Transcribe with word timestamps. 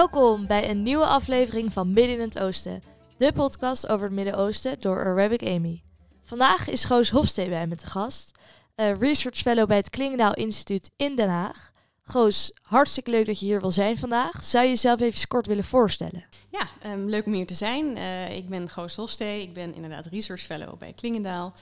Welkom 0.00 0.46
bij 0.46 0.70
een 0.70 0.82
nieuwe 0.82 1.06
aflevering 1.06 1.72
van 1.72 1.92
Midden 1.92 2.14
in 2.14 2.20
het 2.20 2.38
Oosten, 2.38 2.82
de 3.16 3.32
podcast 3.32 3.88
over 3.88 4.06
het 4.06 4.14
Midden-Oosten 4.14 4.80
door 4.80 5.04
Arabic 5.04 5.42
Amy. 5.42 5.82
Vandaag 6.22 6.68
is 6.68 6.84
Goos 6.84 7.10
Hofstee 7.10 7.48
bij 7.48 7.66
me 7.66 7.76
te 7.76 7.86
gast, 7.86 8.38
eh, 8.74 8.98
Research 8.98 9.36
Fellow 9.36 9.68
bij 9.68 9.76
het 9.76 9.90
Klingendaal 9.90 10.34
Instituut 10.34 10.90
in 10.96 11.16
Den 11.16 11.28
Haag. 11.28 11.72
Goos, 12.02 12.52
hartstikke 12.62 13.10
leuk 13.10 13.26
dat 13.26 13.40
je 13.40 13.46
hier 13.46 13.60
wil 13.60 13.70
zijn 13.70 13.98
vandaag. 13.98 14.44
Zou 14.44 14.64
je 14.64 14.70
jezelf 14.70 15.00
even 15.00 15.28
kort 15.28 15.46
willen 15.46 15.64
voorstellen? 15.64 16.24
Ja, 16.50 16.66
ehm, 16.82 17.04
leuk 17.04 17.26
om 17.26 17.32
hier 17.32 17.46
te 17.46 17.54
zijn. 17.54 17.96
Eh, 17.96 18.36
ik 18.36 18.48
ben 18.48 18.68
Goos 18.68 18.96
Hofstee, 18.96 19.42
ik 19.42 19.52
ben 19.52 19.74
inderdaad 19.74 20.06
Research 20.06 20.42
Fellow 20.42 20.78
bij 20.78 20.92
Klingendaal, 20.92 21.52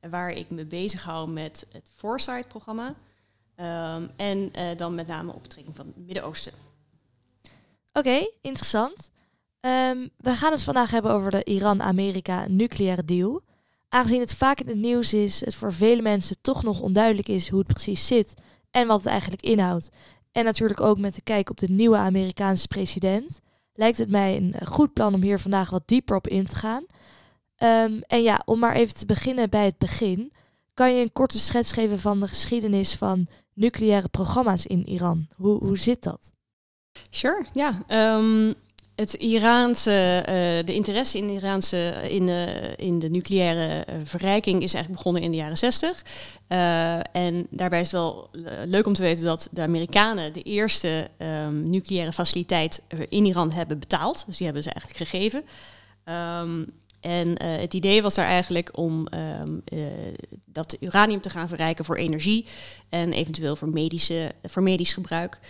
eh, 0.00 0.10
waar 0.10 0.30
ik 0.30 0.50
me 0.50 0.64
bezig 0.64 1.04
hou 1.04 1.30
met 1.30 1.66
het 1.72 1.90
Foresight-programma. 1.96 2.94
Ehm, 3.54 4.06
en 4.16 4.52
dan 4.76 4.94
met 4.94 5.06
name 5.06 5.32
op 5.32 5.42
betrekking 5.42 5.76
van 5.76 5.86
het 5.86 5.96
Midden-Oosten. 5.96 6.52
Oké, 7.92 8.30
interessant. 8.40 9.10
Ehm, 9.60 10.08
we 10.16 10.36
gaan 10.36 10.52
het 10.52 10.62
vandaag 10.62 10.90
hebben 10.90 11.10
over 11.10 11.30
de 11.30 11.44
Iran-Amerika 11.44 12.44
nucleaire 12.48 13.04
deal. 13.04 13.42
Aangezien 13.88 14.20
het 14.20 14.34
vaak 14.34 14.60
in 14.60 14.68
het 14.68 14.76
nieuws 14.76 15.12
is, 15.12 15.44
het 15.44 15.54
voor 15.54 15.72
vele 15.72 16.02
mensen 16.02 16.36
toch 16.40 16.62
nog 16.62 16.80
onduidelijk 16.80 17.28
is 17.28 17.48
hoe 17.48 17.58
het 17.58 17.72
precies 17.72 18.06
zit 18.06 18.34
en 18.70 18.86
wat 18.86 18.98
het 18.98 19.06
eigenlijk 19.06 19.42
inhoudt. 19.42 19.88
En 20.32 20.44
natuurlijk 20.44 20.80
ook 20.80 20.98
met 20.98 21.14
de 21.14 21.22
kijk 21.22 21.50
op 21.50 21.58
de 21.58 21.70
nieuwe 21.70 21.96
Amerikaanse 21.96 22.68
president, 22.68 23.40
lijkt 23.74 23.98
het 23.98 24.10
mij 24.10 24.36
een 24.36 24.52
eh, 24.52 24.66
goed 24.66 24.92
plan 24.92 25.14
om 25.14 25.22
hier 25.22 25.38
vandaag 25.38 25.70
wat 25.70 25.88
dieper 25.88 26.16
op 26.16 26.28
in 26.28 26.46
te 26.46 26.56
gaan. 26.56 26.86
Ehm, 27.56 28.00
en 28.06 28.22
ja, 28.22 28.42
om 28.44 28.58
maar 28.58 28.74
even 28.74 28.94
te 28.94 29.06
beginnen 29.06 29.50
bij 29.50 29.64
het 29.64 29.78
begin, 29.78 30.32
kan 30.74 30.94
je 30.94 31.02
een 31.02 31.12
korte 31.12 31.38
schets 31.38 31.72
geven 31.72 31.98
van 31.98 32.20
de 32.20 32.26
geschiedenis 32.26 32.94
van 32.94 33.26
nucleaire 33.52 34.08
programma's 34.08 34.66
in 34.66 34.86
Iran? 34.88 35.26
Hoe, 35.36 35.58
hoe 35.58 35.78
zit 35.78 36.02
dat? 36.02 36.32
Sure, 37.10 37.44
ja. 37.52 37.82
Ehm, 37.86 38.52
het 38.94 39.14
Iraanse, 39.14 40.18
uh, 40.18 40.66
de 40.66 40.74
interesse 40.74 41.18
in 41.18 41.28
Iraanse, 41.28 41.94
in 42.08 42.26
de, 42.26 42.74
in 42.76 42.98
de 42.98 43.10
nucleaire 43.10 43.86
uh, 43.88 43.94
verrijking 44.04 44.62
is 44.62 44.74
eigenlijk 44.74 44.96
begonnen 44.96 45.22
in 45.22 45.30
de 45.30 45.36
jaren 45.36 45.58
60. 45.58 46.04
Uh, 46.48 46.98
en 47.12 47.46
daarbij 47.50 47.80
is 47.80 47.92
het 47.92 48.00
wel 48.00 48.28
leuk 48.64 48.86
om 48.86 48.92
te 48.92 49.02
weten 49.02 49.24
dat 49.24 49.48
de 49.50 49.60
Amerikanen 49.62 50.32
de 50.32 50.42
eerste 50.42 51.08
um, 51.18 51.70
nucleaire 51.70 52.12
faciliteit 52.12 52.82
in 53.08 53.24
Iran 53.24 53.50
hebben 53.50 53.78
betaald. 53.78 54.24
Dus 54.26 54.36
die 54.36 54.46
hebben 54.46 54.62
ze 54.62 54.70
eigenlijk 54.70 55.10
gegeven. 55.10 55.44
Um, 56.40 56.66
en 57.00 57.42
het 57.42 57.74
idee 57.74 58.02
was 58.02 58.14
daar 58.14 58.26
eigenlijk 58.26 58.70
om 58.72 59.08
dat 60.44 60.76
uranium 60.80 61.20
te 61.20 61.30
gaan 61.30 61.48
verrijken 61.48 61.84
voor 61.84 61.96
energie 61.96 62.46
en 62.88 63.12
eventueel 63.12 63.56
voor, 63.56 63.68
medische, 63.68 64.32
voor 64.42 64.62
medisch 64.62 64.92
gebruik. 64.92 65.40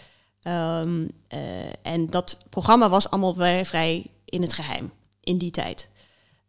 Um, 0.49 1.11
uh, 1.35 1.39
en 1.83 2.07
dat 2.07 2.45
programma 2.51 2.89
was 2.89 3.11
allemaal 3.11 3.65
vrij, 3.65 4.07
in 4.25 4.43
het 4.43 4.53
geheim 4.53 4.93
in 5.21 5.39
die 5.39 5.51
tijd. 5.51 5.91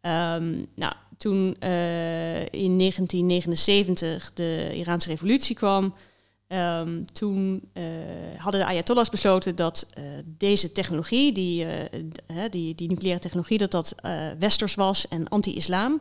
Um, 0.00 0.66
nou, 0.74 0.92
toen 1.18 1.56
uh, 1.60 2.40
in 2.40 2.78
1979 2.78 4.32
de 4.32 4.70
Iraanse 4.74 5.08
revolutie 5.08 5.56
kwam, 5.56 5.94
um, 6.48 7.12
toen 7.12 7.68
uh, 7.74 7.84
hadden 8.36 8.60
de 8.60 8.66
Ayatollahs 8.66 9.10
besloten 9.10 9.56
dat 9.56 9.92
deze 10.24 10.72
technologie, 10.72 11.32
die, 11.32 11.66
die, 12.50 12.74
die, 12.74 12.88
nucleaire 12.88 13.20
technologie, 13.20 13.58
dat 13.58 13.70
dat 13.70 13.94
westers 14.38 14.74
was 14.74 15.08
en 15.08 15.28
anti-islam. 15.28 16.00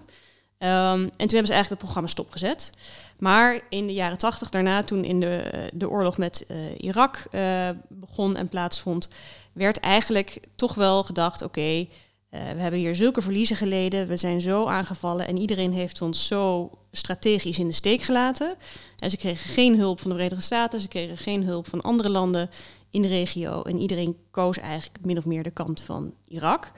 Um, 0.63 0.69
en 0.69 1.09
toen 1.09 1.13
hebben 1.17 1.45
ze 1.45 1.53
eigenlijk 1.53 1.69
het 1.69 1.79
programma 1.79 2.09
stopgezet. 2.09 2.69
Maar 3.17 3.61
in 3.69 3.87
de 3.87 3.93
jaren 3.93 4.17
tachtig 4.17 4.49
daarna, 4.49 4.83
toen 4.83 5.03
in 5.03 5.19
de, 5.19 5.69
de 5.73 5.89
oorlog 5.89 6.17
met 6.17 6.45
uh, 6.47 6.57
Irak 6.77 7.25
uh, 7.31 7.69
begon 7.89 8.35
en 8.35 8.49
plaatsvond, 8.49 9.09
werd 9.53 9.79
eigenlijk 9.79 10.39
toch 10.55 10.75
wel 10.75 11.03
gedacht: 11.03 11.41
oké, 11.41 11.61
uh, 11.61 11.85
we 12.29 12.37
hebben 12.37 12.79
hier 12.79 12.95
zulke 12.95 13.21
verliezen 13.21 13.55
geleden, 13.55 14.07
we 14.07 14.17
zijn 14.17 14.41
zo 14.41 14.65
aangevallen 14.65 15.27
en 15.27 15.37
iedereen 15.37 15.73
heeft 15.73 16.01
ons 16.01 16.27
zo 16.27 16.71
strategisch 16.91 17.59
in 17.59 17.67
de 17.67 17.73
steek 17.73 18.01
gelaten. 18.01 18.55
En 18.97 19.09
ze 19.09 19.17
kregen 19.17 19.49
geen 19.49 19.77
hulp 19.77 19.99
van 19.99 20.09
de 20.09 20.15
Verenigde 20.15 20.43
Staten, 20.43 20.79
ze 20.79 20.87
kregen 20.87 21.17
geen 21.17 21.43
hulp 21.43 21.67
van 21.67 21.81
andere 21.81 22.09
landen 22.09 22.49
in 22.89 23.01
de 23.01 23.07
regio. 23.07 23.61
En 23.61 23.79
iedereen 23.79 24.17
koos 24.31 24.57
eigenlijk 24.57 25.05
min 25.05 25.17
of 25.17 25.25
meer 25.25 25.43
de 25.43 25.51
kant 25.51 25.81
van 25.81 26.13
Irak, 26.27 26.71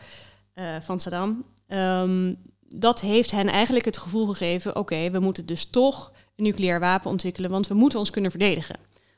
van 0.79 0.99
Saddam. 0.99 1.45
Um, 1.67 2.37
dat 2.79 3.01
heeft 3.01 3.31
hen 3.31 3.47
eigenlijk 3.47 3.85
het 3.85 3.97
gevoel 3.97 4.27
gegeven: 4.27 4.75
oké, 4.75 5.09
we 5.09 5.19
moeten 5.19 5.45
dus 5.45 5.65
toch 5.65 6.11
een 6.35 6.43
nucleair 6.43 6.79
wapen 6.79 7.09
ontwikkelen, 7.09 7.49
want 7.49 7.67
we 7.67 7.73
moeten 7.73 7.99
ons 7.99 8.09
kunnen 8.09 8.31
verdedigen 8.31 8.75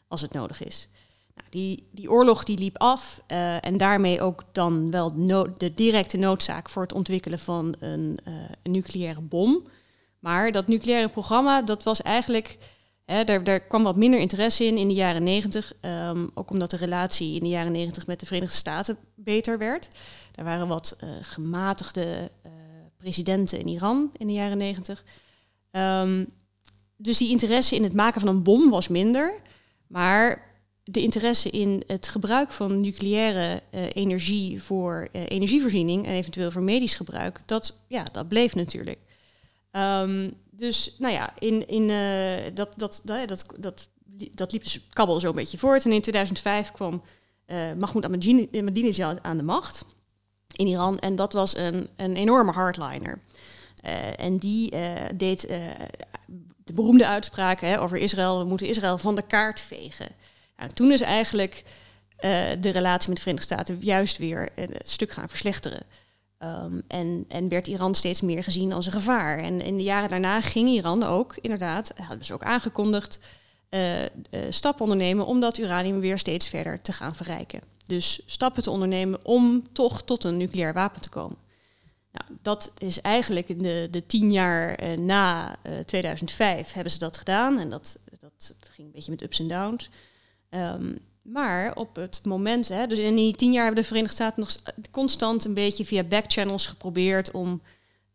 als 0.07 0.21
het 0.21 0.33
nodig 0.33 0.63
is. 0.63 0.87
Nou, 1.35 1.47
die, 1.49 1.87
die 1.91 2.11
oorlog 2.11 2.43
die 2.43 2.57
liep 2.57 2.77
af 2.77 3.21
uh, 3.27 3.65
en 3.65 3.77
daarmee 3.77 4.21
ook 4.21 4.43
dan 4.51 4.91
wel 4.91 5.13
de 5.57 5.73
directe 5.73 6.17
noodzaak 6.17 6.69
voor 6.69 6.81
het 6.81 6.93
ontwikkelen 6.93 7.39
van 7.39 7.75
een, 7.79 8.19
uh, 8.27 8.33
een, 8.63 8.71
nucleaire 8.71 9.21
bom. 9.21 9.67
Maar 10.19 10.51
dat 10.51 10.67
nucleaire 10.67 11.09
programma, 11.09 11.61
dat 11.61 11.83
was 11.83 12.01
eigenlijk, 12.01 12.57
hè, 13.05 13.23
daar, 13.23 13.43
daar 13.43 13.59
kwam 13.59 13.83
wat 13.83 13.95
minder 13.95 14.19
interesse 14.19 14.65
in 14.65 14.77
in 14.77 14.87
de 14.87 14.93
jaren 14.93 15.23
negentig. 15.23 15.73
Um, 15.81 16.31
ook 16.33 16.51
omdat 16.51 16.69
de 16.69 16.77
relatie 16.77 17.35
in 17.35 17.39
de 17.39 17.49
jaren 17.49 17.71
negentig 17.71 18.07
met 18.07 18.19
de 18.19 18.25
Verenigde 18.25 18.55
Staten 18.55 18.97
beter 19.15 19.57
werd. 19.57 19.87
Er 20.35 20.43
waren 20.43 20.67
wat 20.67 20.97
uh, 21.03 21.09
gematigde 21.21 22.31
presidenten 23.07 23.59
in 23.59 23.67
Iran 23.67 24.11
in 24.17 24.27
de 24.27 24.33
jaren 24.33 24.57
negentig. 24.57 25.03
Um, 25.71 26.27
dus 26.97 27.17
die 27.17 27.29
interesse 27.29 27.75
in 27.75 27.83
het 27.83 27.93
maken 27.93 28.21
van 28.21 28.29
een 28.29 28.43
bom 28.43 28.69
was 28.69 28.87
minder. 28.87 29.41
Maar 29.87 30.55
de 30.83 31.01
interesse 31.01 31.49
in 31.49 31.83
het 31.87 32.07
gebruik 32.07 32.51
van 32.51 32.81
nucleaire 32.81 33.61
uh, 33.71 33.85
energie 33.93 34.63
voor 34.63 35.07
uh, 35.13 35.21
energievoorziening 35.27 36.05
en 36.05 36.13
eventueel 36.13 36.51
voor 36.51 36.63
medisch 36.63 36.95
gebruik, 36.95 37.41
dat, 37.45 37.83
ja, 37.87 38.03
dat 38.11 38.27
bleef 38.27 38.55
natuurlijk. 38.55 38.99
Um, 39.71 40.33
dus 40.51 40.95
nou 40.99 41.13
ja, 41.13 41.33
in, 41.39 41.67
in, 41.67 41.89
uh, 41.89 42.55
dat, 42.55 42.73
dat, 42.75 43.01
dat, 43.03 43.27
dat, 43.27 43.45
dat, 43.59 43.89
dat 44.33 44.51
liep 44.51 44.63
dus 44.63 44.87
kabbel 44.89 45.19
zo 45.19 45.27
een 45.27 45.35
beetje 45.35 45.57
voort. 45.57 45.85
En 45.85 45.91
in 45.91 46.01
2005 46.01 46.71
kwam 46.71 47.01
Mahmoud 47.77 48.05
Ahmadinejad 48.05 49.23
aan 49.23 49.37
de 49.37 49.43
macht 49.43 49.85
in 50.57 50.67
Iran. 50.67 50.99
En 50.99 51.15
dat 51.15 51.33
was 51.33 51.57
een, 51.57 51.89
een 51.95 52.15
enorme 52.15 52.51
hardliner. 52.51 53.19
en 54.17 54.37
die 54.37 54.73
deed 55.15 55.47
de 56.63 56.73
beroemde 56.73 57.07
uitspraken 57.07 57.79
over 57.79 57.97
Israël, 57.97 58.39
we 58.39 58.45
moeten 58.45 58.67
Israël 58.67 58.97
van 58.97 59.15
de 59.15 59.21
kaart 59.21 59.59
vegen. 59.59 60.07
Nou, 60.57 60.71
toen 60.71 60.91
is 60.91 61.01
eigenlijk 61.01 61.63
de 62.59 62.69
relatie 62.69 63.07
met 63.07 63.17
de 63.17 63.23
Verenigde 63.23 63.53
Staten 63.53 63.77
juist 63.79 64.17
weer 64.17 64.49
een 64.55 64.75
stuk 64.83 65.11
gaan 65.11 65.29
verslechteren. 65.29 65.81
Um, 66.43 66.83
en, 66.87 67.25
en 67.27 67.47
werd 67.47 67.67
Iran 67.67 67.95
steeds 67.95 68.21
meer 68.21 68.43
gezien 68.43 68.73
als 68.73 68.85
een 68.85 68.91
gevaar. 68.91 69.37
En 69.37 69.61
in 69.61 69.77
de 69.77 69.83
jaren 69.83 70.09
daarna 70.09 70.41
ging 70.41 70.69
Iran 70.69 71.03
ook, 71.03 71.37
inderdaad, 71.41 71.93
hadden 71.95 72.25
ze 72.25 72.33
ook 72.33 72.43
aangekondigd, 72.43 73.19
uh, 73.69 74.01
uh, 74.01 74.07
stappen 74.49 74.83
ondernemen 74.83 75.25
om 75.25 75.39
dat 75.39 75.57
uranium 75.57 75.99
weer 75.99 76.19
steeds 76.19 76.47
verder 76.47 76.81
te 76.81 76.91
gaan 76.91 77.15
verrijken. 77.15 77.61
Dus 77.85 78.21
stappen 78.25 78.63
te 78.63 78.71
ondernemen 78.71 79.25
om 79.25 79.73
toch 79.73 80.03
tot 80.03 80.23
een 80.23 80.37
nucleair 80.37 80.73
wapen 80.73 81.01
te 81.01 81.09
komen. 81.09 81.37
Nou, 82.11 82.39
dat 82.41 82.71
is 82.77 83.01
eigenlijk 83.01 83.49
in 83.49 83.57
de, 83.57 83.87
de 83.91 84.05
tien 84.05 84.31
jaar 84.31 84.75
eh, 84.75 84.97
na 84.97 85.55
uh, 85.65 85.79
2005 85.79 86.73
hebben 86.73 86.91
ze 86.91 86.99
dat 86.99 87.17
gedaan. 87.17 87.59
En 87.59 87.69
dat, 87.69 87.99
dat 88.19 88.55
ging 88.59 88.87
een 88.87 88.93
beetje 88.93 89.11
met 89.11 89.23
ups 89.23 89.39
en 89.39 89.47
downs. 89.47 89.89
Um, 90.49 90.97
maar 91.21 91.75
op 91.75 91.95
het 91.95 92.21
moment, 92.23 92.67
hè, 92.67 92.87
dus 92.87 92.97
in 92.97 93.15
die 93.15 93.35
tien 93.35 93.51
jaar 93.51 93.65
hebben 93.65 93.81
de 93.81 93.87
Verenigde 93.87 94.15
Staten 94.15 94.39
nog 94.39 94.55
constant 94.91 95.45
een 95.45 95.53
beetje 95.53 95.85
via 95.85 96.03
backchannels 96.03 96.67
geprobeerd 96.67 97.31
om 97.31 97.61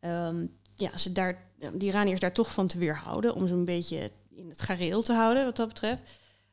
um, 0.01 0.57
ja, 0.75 0.97
ze 0.97 1.13
daar, 1.13 1.45
de 1.59 1.85
Iraniërs 1.85 2.21
daar 2.21 2.33
toch 2.33 2.53
van 2.53 2.67
te 2.67 2.79
weerhouden. 2.79 3.35
Om 3.35 3.47
ze 3.47 3.55
een 3.55 3.65
beetje 3.65 4.11
in 4.35 4.49
het 4.49 4.63
gareel 4.63 5.03
te 5.03 5.13
houden 5.13 5.45
wat 5.45 5.57
dat 5.57 5.69
betreft. 5.69 6.01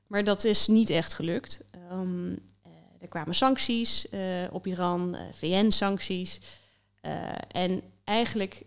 Maar 0.07 0.23
dat 0.23 0.43
is 0.43 0.67
niet 0.67 0.89
echt 0.89 1.13
gelukt. 1.13 1.65
Um, 1.91 2.29
uh, 2.29 2.71
er 2.99 3.07
kwamen 3.07 3.35
sancties 3.35 4.07
uh, 4.11 4.21
op 4.51 4.67
Iran, 4.67 5.15
uh, 5.15 5.21
VN-sancties. 5.33 6.39
En 7.51 7.81
eigenlijk 8.03 8.61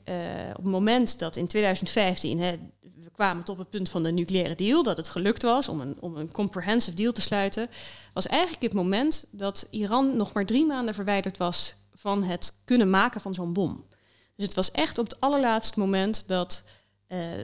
op 0.51 0.63
het 0.63 0.65
moment 0.65 1.19
dat 1.19 1.37
in 1.37 1.47
2015 1.47 2.39
hè, 2.39 2.59
we 2.81 3.11
kwamen 3.13 3.45
tot 3.45 3.59
het 3.59 3.71
punt 3.71 3.89
van 3.89 4.03
de 4.03 4.13
nucleaire 4.13 4.55
deal, 4.55 4.83
dat 4.83 4.97
het 4.97 5.09
gelukt 5.09 5.43
was 5.43 5.69
om 5.69 5.81
een, 5.81 5.97
om 6.01 6.17
een 6.17 6.33
comprehensive 6.33 6.97
deal 6.97 7.13
te 7.13 7.21
sluiten, 7.21 7.69
was 8.13 8.27
eigenlijk 8.27 8.63
het 8.63 8.75
moment 8.75 9.27
dat 9.31 9.67
Iran 9.71 10.17
nog 10.17 10.33
maar 10.33 10.47
drie 10.47 10.67
maanden 10.67 10.95
verwijderd 10.95 11.37
was 11.37 11.75
van 11.95 12.23
het 12.23 12.55
kunnen 12.65 12.91
maken 12.91 13.21
van 13.21 13.35
zo'n 13.35 13.53
bom. 13.53 13.85
Dus 14.37 14.45
het 14.45 14.55
was 14.55 14.71
echt 14.71 14.99
op 14.99 15.05
het 15.05 15.21
allerlaatste 15.21 15.79
moment 15.79 16.29
dat, 16.29 16.65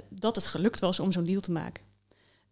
dat 0.08 0.36
het 0.36 0.46
gelukt 0.46 0.80
was 0.80 1.00
om 1.00 1.12
zo'n 1.12 1.24
deal 1.24 1.40
te 1.40 1.50
maken. 1.52 1.82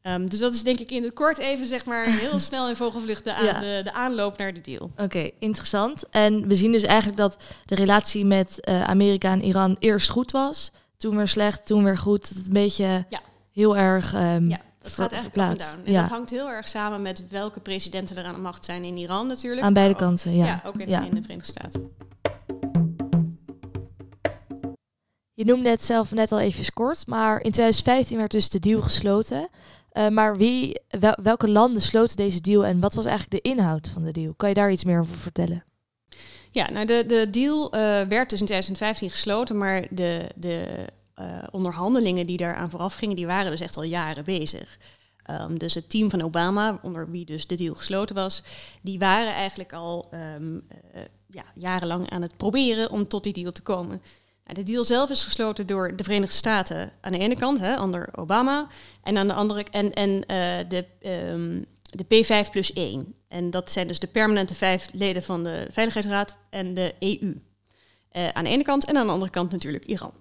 Um, 0.02 0.28
dus 0.28 0.38
dat 0.38 0.54
is 0.54 0.62
denk 0.62 0.78
ik 0.78 0.90
in 0.90 1.02
het 1.02 1.12
kort 1.14 1.38
even 1.38 1.66
zeg 1.66 1.84
maar 1.84 2.04
heel 2.04 2.38
snel 2.48 2.68
in 2.68 2.76
vogelvlucht 2.76 3.24
de, 3.24 3.34
aan, 3.34 3.44
ja. 3.44 3.60
de, 3.60 3.80
de, 3.84 3.92
aanloop 3.92 4.36
naar 4.38 4.54
de 4.54 4.60
deal. 4.60 4.84
Oké, 4.84 5.02
okay, 5.02 5.32
interessant. 5.38 6.08
En 6.10 6.48
we 6.48 6.54
zien 6.54 6.72
dus 6.72 6.82
eigenlijk 6.82 7.18
dat 7.18 7.36
de 7.64 7.74
relatie 7.74 8.24
met 8.24 8.58
uh, 8.68 8.82
Amerika 8.82 9.32
en 9.32 9.42
Iran 9.42 9.76
eerst 9.78 10.08
goed 10.08 10.30
was, 10.30 10.72
toen 10.96 11.16
weer 11.16 11.28
slecht, 11.28 11.66
toen 11.66 11.84
weer 11.84 11.98
goed. 11.98 12.28
Dat 12.28 12.36
het 12.38 12.46
een 12.46 12.52
beetje 12.52 13.04
ja. 13.08 13.20
heel 13.52 13.76
erg 13.76 14.14
um, 14.14 14.48
ja. 14.48 14.60
Dat 14.80 14.92
gaat 14.92 15.12
eigenlijk 15.12 15.36
up 15.36 15.42
en 15.42 15.56
verplaatst. 15.56 15.70
down. 15.74 15.86
En 15.86 15.92
Ja, 15.92 16.00
dat 16.00 16.10
hangt 16.10 16.30
heel 16.30 16.48
erg 16.50 16.68
samen 16.68 17.02
met 17.02 17.28
welke 17.28 17.60
presidenten 17.60 18.16
er 18.16 18.24
aan 18.24 18.34
de 18.34 18.40
macht 18.40 18.64
zijn 18.64 18.84
in 18.84 18.96
Iran 18.96 19.26
natuurlijk. 19.26 19.62
aan 19.66 19.72
beide 19.72 19.92
ook- 19.92 19.98
kanten. 20.00 20.36
Ja, 20.36 20.44
Ja. 20.44 20.62
ook 20.66 20.74
in, 20.74 20.88
in 20.88 21.14
de 21.14 21.22
Verenigde 21.22 21.52
Staten. 21.52 21.90
Je 25.36 25.44
noemde 25.44 25.68
het 25.68 25.84
zelf 25.84 26.12
net 26.12 26.32
al 26.32 26.40
even 26.40 26.72
kort, 26.72 27.06
maar 27.06 27.34
in 27.34 27.50
2015 27.50 28.16
werd 28.18 28.30
dus 28.30 28.48
de 28.50 28.58
deal 28.58 28.82
gesloten. 28.82 29.48
Eh, 29.90 30.08
maar 30.08 30.36
wie, 30.36 30.80
wel- 30.88 31.18
welke 31.22 31.48
landen 31.48 31.82
sloten 31.82 32.16
deze 32.16 32.40
deal 32.40 32.64
en 32.64 32.80
wat 32.80 32.94
was 32.94 33.04
eigenlijk 33.04 33.44
de 33.44 33.50
inhoud 33.50 33.88
van 33.88 34.04
de 34.04 34.12
deal? 34.12 34.34
Kan 34.34 34.48
je 34.48 34.54
daar 34.54 34.70
iets 34.72 34.84
meer 34.84 35.00
over 35.00 35.16
vertellen? 35.16 35.64
Ja, 36.50 36.70
nou 36.70 36.86
de, 36.86 37.04
de 37.06 37.30
deal 37.30 37.72
eh, 37.72 37.80
werd 38.08 38.30
dus 38.30 38.40
in 38.40 38.46
2015 38.46 39.10
gesloten, 39.10 39.58
maar 39.58 39.86
de, 39.90 40.26
de 40.36 40.86
eh, 41.14 41.42
onderhandelingen 41.50 42.26
die 42.26 42.36
daaraan 42.36 42.70
vooraf 42.70 42.94
gingen, 42.94 43.16
die 43.16 43.26
waren 43.26 43.50
dus 43.50 43.60
echt 43.60 43.76
al 43.76 43.82
jaren 43.82 44.24
bezig. 44.24 44.78
Ehm, 45.22 45.56
dus 45.56 45.74
het 45.74 45.90
team 45.90 46.10
van 46.10 46.22
Obama, 46.22 46.78
onder 46.82 47.10
wie 47.10 47.24
dus 47.24 47.46
de 47.46 47.54
deal 47.54 47.74
gesloten 47.74 48.14
was, 48.14 48.42
die 48.82 48.98
waren 48.98 49.32
eigenlijk 49.32 49.72
al 49.72 50.08
ehm, 50.10 50.56
eh, 50.92 51.02
ja, 51.26 51.44
jarenlang 51.54 52.10
aan 52.10 52.22
het 52.22 52.36
proberen 52.36 52.90
om 52.90 53.08
tot 53.08 53.22
die 53.24 53.32
deal 53.32 53.52
te 53.52 53.62
komen. 53.62 54.02
Nou, 54.46 54.58
de 54.58 54.72
deal 54.72 54.84
zelf 54.84 55.10
is 55.10 55.24
gesloten 55.24 55.66
door 55.66 55.96
de 55.96 56.04
Verenigde 56.04 56.36
Staten 56.36 56.92
aan 57.00 57.12
de 57.12 57.18
ene 57.18 57.36
kant, 57.36 57.80
onder 57.80 58.08
Obama, 58.16 58.66
en 59.02 59.18
aan 59.18 59.28
de 59.28 59.34
andere 59.34 59.64
en, 59.70 59.92
en 59.92 60.26
eh, 60.26 60.68
de, 60.68 60.84
ehm, 61.00 61.62
de 61.90 62.04
P5 62.04 62.50
plus 62.50 62.72
1. 62.72 63.14
En 63.28 63.50
dat 63.50 63.70
zijn 63.72 63.86
dus 63.86 63.98
de 63.98 64.06
permanente 64.06 64.54
vijf 64.54 64.88
leden 64.92 65.22
van 65.22 65.44
de 65.44 65.66
Veiligheidsraad 65.70 66.36
en 66.50 66.74
de 66.74 66.94
EU. 66.98 67.40
Eh, 68.08 68.28
aan 68.28 68.44
de 68.44 68.50
ene 68.50 68.62
kant 68.62 68.84
en 68.84 68.96
aan 68.96 69.06
de 69.06 69.12
andere 69.12 69.30
kant 69.30 69.52
natuurlijk 69.52 69.84
Iran. 69.84 70.12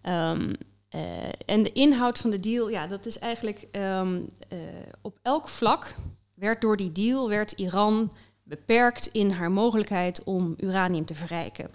Ehm, 0.00 0.52
eh, 0.88 1.02
en 1.46 1.62
de 1.62 1.72
inhoud 1.72 2.18
van 2.18 2.30
de 2.30 2.40
deal, 2.40 2.68
ja, 2.68 2.86
dat 2.86 3.06
is 3.06 3.18
eigenlijk 3.18 3.66
ehm, 3.70 4.20
eh, 4.48 4.58
op 5.02 5.18
elk 5.22 5.48
vlak 5.48 5.94
werd 6.34 6.60
door 6.60 6.76
die 6.76 6.92
deal 6.92 7.28
werd 7.28 7.52
Iran 7.52 8.12
beperkt 8.42 9.06
in 9.06 9.30
haar 9.30 9.52
mogelijkheid 9.52 10.24
om 10.24 10.54
uranium 10.56 11.04
te 11.04 11.14
verrijken 11.14 11.70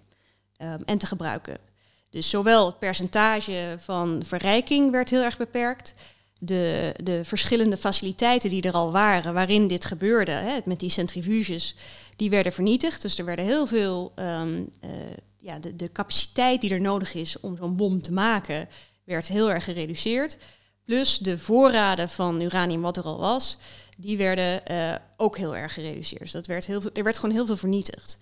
en 0.85 0.97
te 0.97 1.05
gebruiken. 1.05 1.68
Dus 2.09 2.29
zowel 2.29 2.65
het 2.65 2.79
percentage 2.79 3.75
van 3.79 4.21
verrijking 4.25 4.91
werd 4.91 5.09
heel 5.09 5.21
erg 5.21 5.37
beperkt, 5.37 5.93
de, 6.39 6.93
de 7.03 7.23
verschillende 7.23 7.77
faciliteiten 7.77 8.49
die 8.49 8.61
er 8.61 8.73
al 8.73 8.91
waren, 8.91 9.33
waarin 9.33 9.67
dit 9.67 9.85
gebeurde, 9.85 10.31
hè, 10.31 10.59
met 10.65 10.79
die 10.79 10.89
centrifuges, 10.89 11.75
die 12.15 12.29
werden 12.29 12.53
vernietigd. 12.53 13.01
Dus 13.01 13.17
er 13.17 13.25
werden 13.25 13.45
heel 13.45 13.67
veel, 13.67 14.11
ehm, 14.15 14.63
eh, 14.79 14.89
ja, 15.37 15.59
de, 15.59 15.75
de 15.75 15.91
capaciteit 15.91 16.61
die 16.61 16.69
er 16.69 16.81
nodig 16.81 17.13
is 17.13 17.39
om 17.39 17.57
zo'n 17.57 17.75
bom 17.75 18.01
te 18.01 18.11
maken, 18.11 18.69
werd 19.03 19.27
heel 19.27 19.51
erg 19.51 19.63
gereduceerd. 19.63 20.37
Plus 20.85 21.17
de 21.17 21.37
voorraden 21.37 22.09
van 22.09 22.41
uranium 22.41 22.81
wat 22.81 22.97
er 22.97 23.03
al 23.03 23.19
was, 23.19 23.57
die 23.97 24.17
werden 24.17 24.65
eh, 24.65 24.95
ook 25.17 25.37
heel 25.37 25.55
erg 25.55 25.73
gereduceerd. 25.73 26.21
Dus 26.21 26.31
dat 26.31 26.47
werd 26.47 26.65
heel 26.65 26.81
er 26.93 27.03
werd 27.03 27.17
gewoon 27.17 27.35
heel 27.35 27.45
veel 27.45 27.57
vernietigd. 27.57 28.17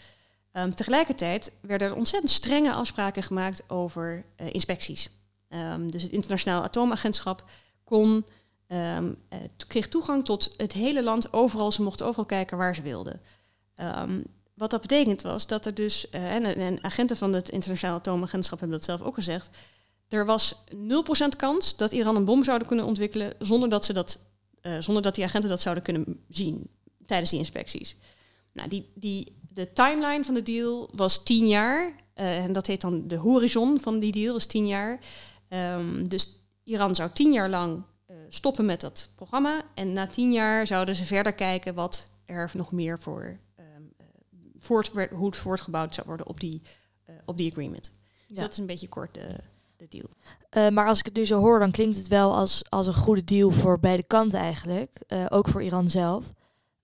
Ehm, 0.58 0.72
tegelijkertijd 0.72 1.52
werden 1.62 1.88
er 1.88 1.96
ontzettend 1.96 2.32
strenge 2.32 2.74
afspraken 2.74 3.24
gemaakt 3.24 3.70
over 3.70 4.26
eh, 4.36 4.54
inspecties. 4.54 5.10
Ehm, 5.50 5.90
dus 5.90 6.04
het 6.04 6.12
Internationaal 6.12 6.64
Atoomagentschap 6.64 7.44
kon, 7.84 8.26
ehm, 8.68 9.14
eh, 9.30 9.40
kreeg 9.68 9.88
toegang 9.88 10.26
tot 10.26 10.54
het 10.58 10.74
hele 10.74 11.04
land, 11.04 11.34
overal. 11.34 11.72
Ze 11.72 11.82
mochten 11.82 12.06
overal 12.06 12.26
kijken 12.26 12.58
waar 12.58 12.76
ze 12.76 12.82
wilden. 12.82 13.22
Wat 14.54 14.70
dat 14.70 14.82
betekent 14.82 15.22
was 15.22 15.48
dat 15.48 15.66
er 15.66 15.74
dus, 15.74 16.10
eh, 16.10 16.36
en, 16.36 16.44
en 16.44 16.84
agenten 16.84 17.18
van 17.18 17.34
het 17.34 17.50
Internationaal 17.50 17.98
Atoomagentschap 17.98 18.60
hebben 18.60 18.78
dat 18.78 18.88
zelf 18.88 19.02
ook 19.02 19.16
gezegd, 19.16 19.50
er 20.08 20.26
was 20.26 20.56
0% 20.76 21.36
kans 21.36 21.76
dat 21.76 21.92
Iran 21.92 22.16
een 22.16 22.26
bom 22.26 22.44
zouden 22.44 22.68
kunnen 22.68 22.86
ontwikkelen 22.86 23.34
zonder 23.40 23.70
dat, 23.70 23.86
ze 23.86 23.94
dat, 23.94 24.20
zonder 24.80 25.04
dat 25.04 25.16
die 25.16 25.24
agenten 25.24 25.50
dat 25.50 25.62
zouden 25.62 25.84
kunnen 25.84 26.24
zien 26.30 26.70
tijdens 27.06 27.30
die 27.30 27.40
inspecties. 27.40 27.96
Nou, 28.54 28.70
die, 28.70 28.90
die, 28.96 29.36
de 29.58 29.74
timeline 29.74 30.24
van 30.24 30.34
de 30.34 30.44
deal 30.44 30.90
was 30.94 31.24
tien 31.24 31.48
jaar. 31.48 31.96
eh, 32.14 32.44
en 32.44 32.52
dat 32.52 32.68
heet 32.68 32.82
dan 32.82 33.08
de 33.08 33.16
horizon 33.16 33.80
van 33.80 34.00
die 34.00 34.12
deal, 34.12 34.36
is 34.36 34.46
tien 34.46 34.68
jaar. 34.68 35.00
Ehm, 35.48 36.04
dus 36.04 36.42
Iran 36.64 36.96
zou 36.96 37.10
tien 37.14 37.32
jaar 37.32 37.50
lang 37.50 37.84
eh, 38.06 38.16
stoppen 38.30 38.66
met 38.66 38.82
dat 38.82 39.10
programma. 39.16 39.62
En 39.74 39.94
na 39.94 40.08
tien 40.08 40.32
jaar 40.32 40.68
zouden 40.68 40.96
ze 40.96 41.06
verder 41.06 41.34
kijken 41.34 41.74
wat 41.74 42.12
er 42.26 42.52
nog 42.54 42.72
meer 42.72 43.00
voor 43.00 43.40
ehm, 43.56 43.68
eh, 43.98 44.06
voort, 44.58 44.92
hoe 45.12 45.26
het 45.26 45.36
voortgebouwd 45.36 45.94
zou 45.94 46.08
worden 46.08 46.28
op 46.28 46.40
die, 46.40 46.62
op 47.26 47.38
die 47.38 47.52
agreement. 47.52 47.92
Dus 48.28 48.38
dat 48.38 48.52
is 48.52 48.58
een 48.58 48.66
beetje 48.66 48.90
kort 48.90 49.14
de, 49.14 49.36
de 49.78 49.88
deal. 49.90 50.72
Maar 50.72 50.88
als 50.88 51.00
ik 51.00 51.06
het 51.06 51.16
nu 51.16 51.26
zo 51.26 51.40
hoor, 51.40 51.60
dan 51.60 51.72
klinkt 51.72 51.98
het 51.98 52.08
wel 52.08 52.36
als, 52.36 52.70
als 52.70 52.88
een 52.88 52.94
goede 52.94 53.24
deal 53.24 53.52
voor 53.52 53.80
beide 53.80 54.04
kanten 54.04 54.40
eigenlijk. 54.40 55.02
Ook 55.30 55.48
voor 55.48 55.64
Iran 55.64 55.90
zelf. 55.90 56.34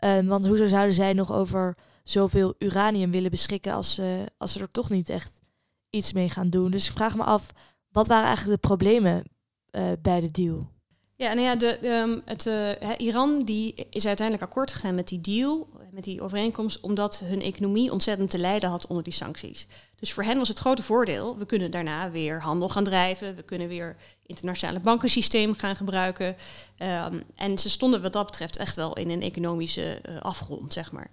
Eh, 0.04 0.20
want 0.20 0.46
hoezo 0.46 0.66
zouden 0.66 0.94
zij 0.94 1.14
nog 1.14 1.32
over 1.32 1.76
zoveel 2.04 2.54
uranium 2.60 3.12
willen 3.12 3.32
beschikken 3.32 3.74
als, 3.74 3.94
ze 3.94 4.32
als 4.38 4.52
ze 4.52 4.60
er 4.60 4.72
toch 4.72 4.90
niet 4.90 5.10
echt 5.10 5.42
iets 5.90 6.14
mee 6.14 6.30
gaan 6.30 6.50
doen? 6.50 6.72
Dus 6.72 6.88
ik 6.88 6.94
vraag 6.94 7.16
me 7.16 7.24
af, 7.24 7.48
wat 7.90 8.08
waren 8.08 8.28
eigenlijk 8.28 8.62
de 8.62 8.68
problemen 8.68 9.24
eh, 9.70 9.92
bij 10.02 10.20
de 10.20 10.32
deal? 10.32 10.72
Ja, 11.16 11.34
nou 11.34 11.48
ja, 11.48 11.56
de, 11.56 11.78
ehm, 11.78 12.20
het, 12.26 12.46
eh, 12.48 12.90
Iran 12.98 13.44
die 13.44 13.88
is 13.90 14.06
uiteindelijk 14.08 14.50
akkoord 14.50 14.72
gegaan 14.72 14.96
met 14.96 15.08
die 15.08 15.22
deal, 15.22 15.70
met 15.92 16.04
die 16.04 16.22
overeenkomst, 16.22 16.80
omdat 16.80 17.20
hun 17.20 17.42
economie 17.42 17.92
ontzettend 17.92 18.30
te 18.30 18.38
lijden 18.38 18.70
had 18.70 18.88
onder 18.88 19.04
die 19.04 19.14
sancties. 19.14 19.68
Dus 19.96 20.14
voor 20.14 20.24
hen 20.24 20.38
was 20.38 20.48
het 20.48 20.60
grote 20.60 20.84
voordeel, 20.84 21.38
we 21.38 21.46
kunnen 21.46 21.72
daarna 21.72 22.12
weer 22.12 22.42
handel 22.42 22.70
gaan 22.70 22.84
drijven, 22.84 23.36
we 23.36 23.44
kunnen 23.44 23.68
weer 23.68 23.96
internationale 24.26 24.80
bankensysteem 24.80 25.56
gaan 25.56 25.76
gebruiken. 25.76 26.36
Ehm, 26.78 27.20
en 27.36 27.58
ze 27.58 27.70
stonden 27.70 28.02
wat 28.02 28.14
dat 28.14 28.26
betreft 28.26 28.58
echt 28.58 28.76
wel 28.76 28.96
in 28.96 29.10
een 29.10 29.22
economische 29.22 30.00
eh, 30.02 30.22
afgrond, 30.22 30.74
zeg 30.74 30.92
maar. 30.92 31.10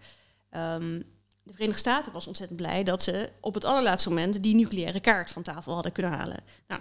Ehm, 0.51 1.01
de 1.43 1.53
Verenigde 1.53 1.81
Staten 1.81 2.13
was 2.13 2.27
ontzettend 2.27 2.61
blij 2.61 2.85
dat 2.85 3.03
ze 3.03 3.31
op 3.41 3.55
het 3.55 3.65
allerlaatste 3.65 4.09
moment 4.09 4.43
die 4.43 4.55
nucleaire 4.55 5.01
kaart 5.01 5.31
van 5.31 5.43
tafel 5.43 5.75
hadden 5.75 5.93
kunnen 5.93 6.13
halen. 6.13 6.41
Nou, 6.69 6.81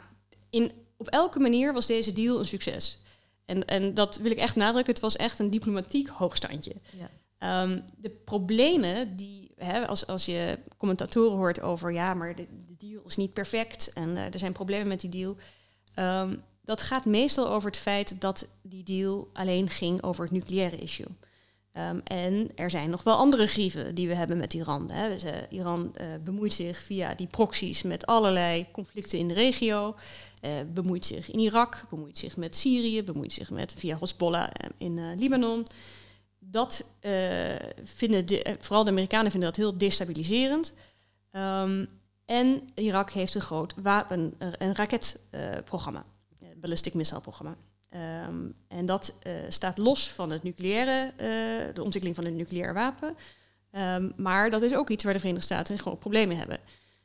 in, 0.49 0.71
op 0.97 1.07
elke 1.07 1.39
manier 1.39 1.73
was 1.73 1.85
deze 1.85 2.13
deal 2.13 2.39
een 2.39 2.47
succes. 2.47 2.99
En, 3.45 3.65
en 3.65 3.93
dat 3.93 4.17
wil 4.17 4.31
ik 4.31 4.37
echt 4.37 4.55
nadrukken, 4.55 4.93
het 4.93 5.01
was 5.01 5.15
echt 5.15 5.39
een 5.39 5.49
diplomatiek 5.49 6.07
hoogstandje. 6.07 6.75
Ja. 6.97 7.09
Ehm, 7.37 7.79
de 7.97 8.09
problemen 8.09 9.15
die, 9.15 9.51
hè, 9.55 9.87
als, 9.87 10.07
als 10.07 10.25
je 10.25 10.59
commentatoren 10.77 11.37
hoort 11.37 11.61
over, 11.61 11.91
ja, 11.91 12.13
maar 12.13 12.35
de, 12.35 12.47
de 12.67 12.87
deal 12.87 13.01
is 13.05 13.15
niet 13.15 13.33
perfect 13.33 13.93
en 13.93 14.17
eh, 14.17 14.33
er 14.33 14.39
zijn 14.39 14.51
problemen 14.51 14.87
met 14.87 14.99
die 14.99 15.09
deal. 15.09 15.35
Ehm, 15.93 16.35
dat 16.63 16.81
gaat 16.81 17.05
meestal 17.05 17.49
over 17.49 17.69
het 17.69 17.79
feit 17.79 18.21
dat 18.21 18.47
die 18.61 18.83
deal 18.83 19.29
alleen 19.33 19.69
ging 19.69 20.03
over 20.03 20.23
het 20.23 20.33
nucleaire 20.33 20.77
issue. 20.77 21.07
Ehm, 21.71 21.99
en 22.03 22.49
er 22.55 22.69
zijn 22.69 22.89
nog 22.89 23.03
wel 23.03 23.15
andere 23.15 23.47
grieven 23.47 23.95
die 23.95 24.07
we 24.07 24.13
hebben 24.13 24.37
met 24.37 24.53
Iran. 24.53 24.91
Hè. 24.91 25.09
Dus, 25.09 25.23
eh, 25.23 25.33
Iran 25.49 25.95
eh, 25.95 26.07
bemoeit 26.23 26.53
zich 26.53 26.77
via 26.77 27.13
die 27.13 27.27
proxies 27.27 27.81
met 27.81 28.05
allerlei 28.05 28.67
conflicten 28.71 29.19
in 29.19 29.27
de 29.27 29.33
regio. 29.33 29.95
eh, 30.41 30.51
bemoeit 30.73 31.05
zich 31.05 31.31
in 31.31 31.39
Irak, 31.39 31.85
bemoeit 31.89 32.17
zich 32.17 32.37
met 32.37 32.55
Syrië, 32.55 33.03
bemoeit 33.03 33.33
zich 33.33 33.49
met 33.49 33.73
via 33.77 33.97
Hezbollah 33.99 34.49
in 34.77 35.15
Libanon. 35.15 35.65
Dat 36.39 36.85
vinden 37.83 38.25
de, 38.25 38.55
vooral 38.59 38.83
de 38.83 38.89
Amerikanen 38.89 39.31
vinden 39.31 39.49
dat 39.49 39.57
heel 39.57 39.77
destabiliserend. 39.77 40.73
Ehm, 41.31 41.85
en 42.25 42.61
Irak 42.75 43.11
heeft 43.11 43.35
een 43.35 43.41
groot 43.41 43.73
wapen, 43.81 44.33
een 44.37 44.75
raketprogramma, 44.75 46.05
ballistic 46.57 46.93
missile 46.93 47.21
programma. 47.21 47.55
Ehm, 47.89 48.49
en 48.67 48.85
dat 48.85 49.17
eh, 49.21 49.33
staat 49.49 49.77
los 49.77 50.09
van 50.09 50.29
het 50.29 50.43
nucleaire, 50.43 51.11
eh, 51.17 51.75
de 51.75 51.83
ontwikkeling 51.83 52.15
van 52.15 52.25
het 52.25 52.33
nucleair 52.33 52.73
wapen. 52.73 53.15
Ehm, 53.71 54.09
maar 54.15 54.49
dat 54.49 54.61
is 54.61 54.75
ook 54.75 54.89
iets 54.89 55.03
waar 55.03 55.13
de 55.13 55.19
Verenigde 55.19 55.45
Staten 55.45 55.77
gewoon 55.77 55.97
problemen 55.97 56.37
hebben. 56.37 56.59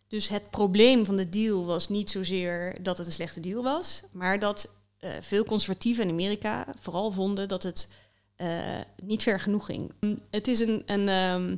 Dus 0.08 0.28
het 0.28 0.50
probleem 0.50 1.04
van 1.04 1.16
de 1.16 1.28
deal 1.28 1.66
was 1.66 1.88
niet 1.88 2.10
zozeer 2.10 2.82
dat 2.82 2.98
het 2.98 3.06
een 3.06 3.12
slechte 3.12 3.40
deal 3.40 3.62
was, 3.62 4.02
maar 4.12 4.38
dat 4.38 4.74
eh, 4.98 5.10
veel 5.20 5.44
conservatieven 5.44 6.04
in 6.04 6.10
Amerika 6.10 6.66
vooral 6.80 7.10
vonden 7.10 7.48
dat 7.48 7.62
het 7.62 7.88
niet 8.96 9.22
ver 9.22 9.40
genoeg 9.40 9.66
ging. 9.66 9.92
Het 10.30 10.48
is 10.48 10.60
een, 10.60 10.82
een, 10.86 11.08
ehm, 11.08 11.56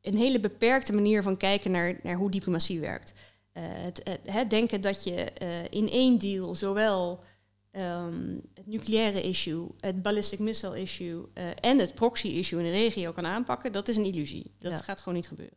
een 0.00 0.16
hele 0.16 0.40
beperkte 0.40 0.92
manier 0.92 1.22
van 1.22 1.36
kijken 1.36 1.70
naar, 1.70 1.98
naar 2.02 2.16
hoe 2.16 2.30
diplomatie 2.30 2.80
werkt. 2.80 3.12
Eh, 3.52 3.62
het, 3.66 4.50
denken 4.50 4.80
dat 4.80 5.04
je 5.04 5.14
eh, 5.14 5.64
in 5.70 5.88
één 5.90 6.18
deal 6.18 6.54
zowel 6.54 7.24
ehm, 7.70 8.36
het 8.54 8.66
nucleaire 8.66 9.22
issue, 9.22 9.66
het 9.80 10.02
ballistic 10.02 10.38
missile 10.38 10.80
issue 10.80 11.24
eh, 11.34 11.44
en 11.60 11.78
het 11.78 11.94
proxy 11.94 12.26
issue 12.28 12.58
in 12.58 12.64
de 12.64 12.70
regio 12.70 13.12
kan 13.12 13.26
aanpakken, 13.26 13.72
dat 13.72 13.88
is 13.88 13.96
een 13.96 14.04
illusie. 14.04 14.54
Dat 14.58 14.72
Ja. 14.72 14.78
gaat 14.78 14.98
gewoon 14.98 15.14
niet 15.14 15.28
gebeuren. 15.28 15.56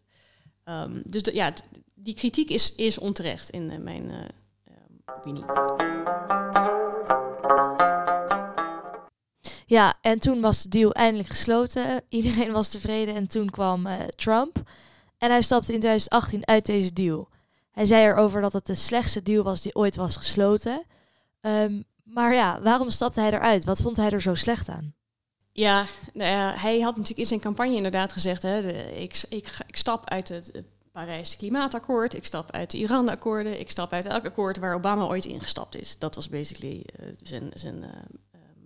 Ehm, 0.64 1.02
dus 1.06 1.24
de- 1.24 1.34
ja, 1.36 1.54
die 1.94 2.14
kritiek 2.14 2.50
is, 2.50 2.75
is 2.75 2.98
onterecht 2.98 3.50
in 3.50 3.84
mijn 3.84 4.12
opinie. 5.18 5.44
Ja, 9.66 9.98
en 10.02 10.20
toen 10.20 10.42
was 10.42 10.64
de 10.64 10.70
deal 10.70 10.92
eindelijk 10.94 11.30
gesloten. 11.30 12.02
Iedereen 12.10 12.52
was 12.52 12.70
tevreden 12.70 13.16
en 13.16 13.28
toen 13.28 13.50
kwam 13.50 13.88
Trump. 14.16 14.62
En 15.18 15.30
hij 15.30 15.42
stapte 15.42 15.74
in 15.74 15.80
2018 15.80 16.48
uit 16.48 16.66
deze 16.66 16.94
deal. 16.94 17.30
Hij 17.75 17.86
zei 17.86 18.05
erover 18.05 18.41
dat 18.41 18.53
het 18.53 18.65
de 18.65 18.75
slechtste 18.75 19.24
deal 19.24 19.44
was 19.44 19.62
die 19.62 19.75
ooit 19.75 19.96
was 19.96 20.15
gesloten. 20.15 20.84
Ehm, 21.41 21.82
Maar 22.03 22.34
ja, 22.34 22.62
waarom 22.62 22.89
stapte 22.89 23.20
hij 23.20 23.32
eruit? 23.32 23.65
Wat 23.65 23.82
vond 23.82 23.98
hij 23.98 24.10
er 24.10 24.22
zo 24.22 24.36
slecht 24.36 24.70
aan? 24.70 24.94
Ja, 25.51 25.86
nou 26.13 26.29
ja, 26.29 26.53
hij 26.58 26.79
had 26.79 26.91
natuurlijk 26.91 27.20
in 27.20 27.25
zijn 27.25 27.39
campagne 27.39 27.75
inderdaad 27.75 28.12
gezegd: 28.12 28.41
hè, 28.41 28.62
de, 28.62 29.01
ik, 29.01 29.24
ik, 29.29 29.58
ik 29.67 29.75
stap 29.77 30.10
uit 30.10 30.27
het, 30.29 30.50
het 30.53 30.65
Parijs 30.91 31.36
Klimaatakkoord, 31.38 32.13
ik 32.13 32.25
stap 32.25 32.51
uit 32.51 32.72
de 32.72 32.77
Iran-akkoorden, 32.77 33.60
ik 33.60 33.70
stap 33.70 33.94
uit 33.94 34.05
elk 34.05 34.25
akkoord 34.25 34.58
waar 34.58 34.75
Obama 34.75 35.05
ooit 35.05 35.25
ingestapt 35.25 35.75
is. 35.75 35.98
Dat 36.00 36.15
was 36.15 36.29
basically 36.29 36.86
uh, 37.00 37.08
zijn, 37.22 37.51
zijn, 37.53 37.75
uh, 37.75 37.89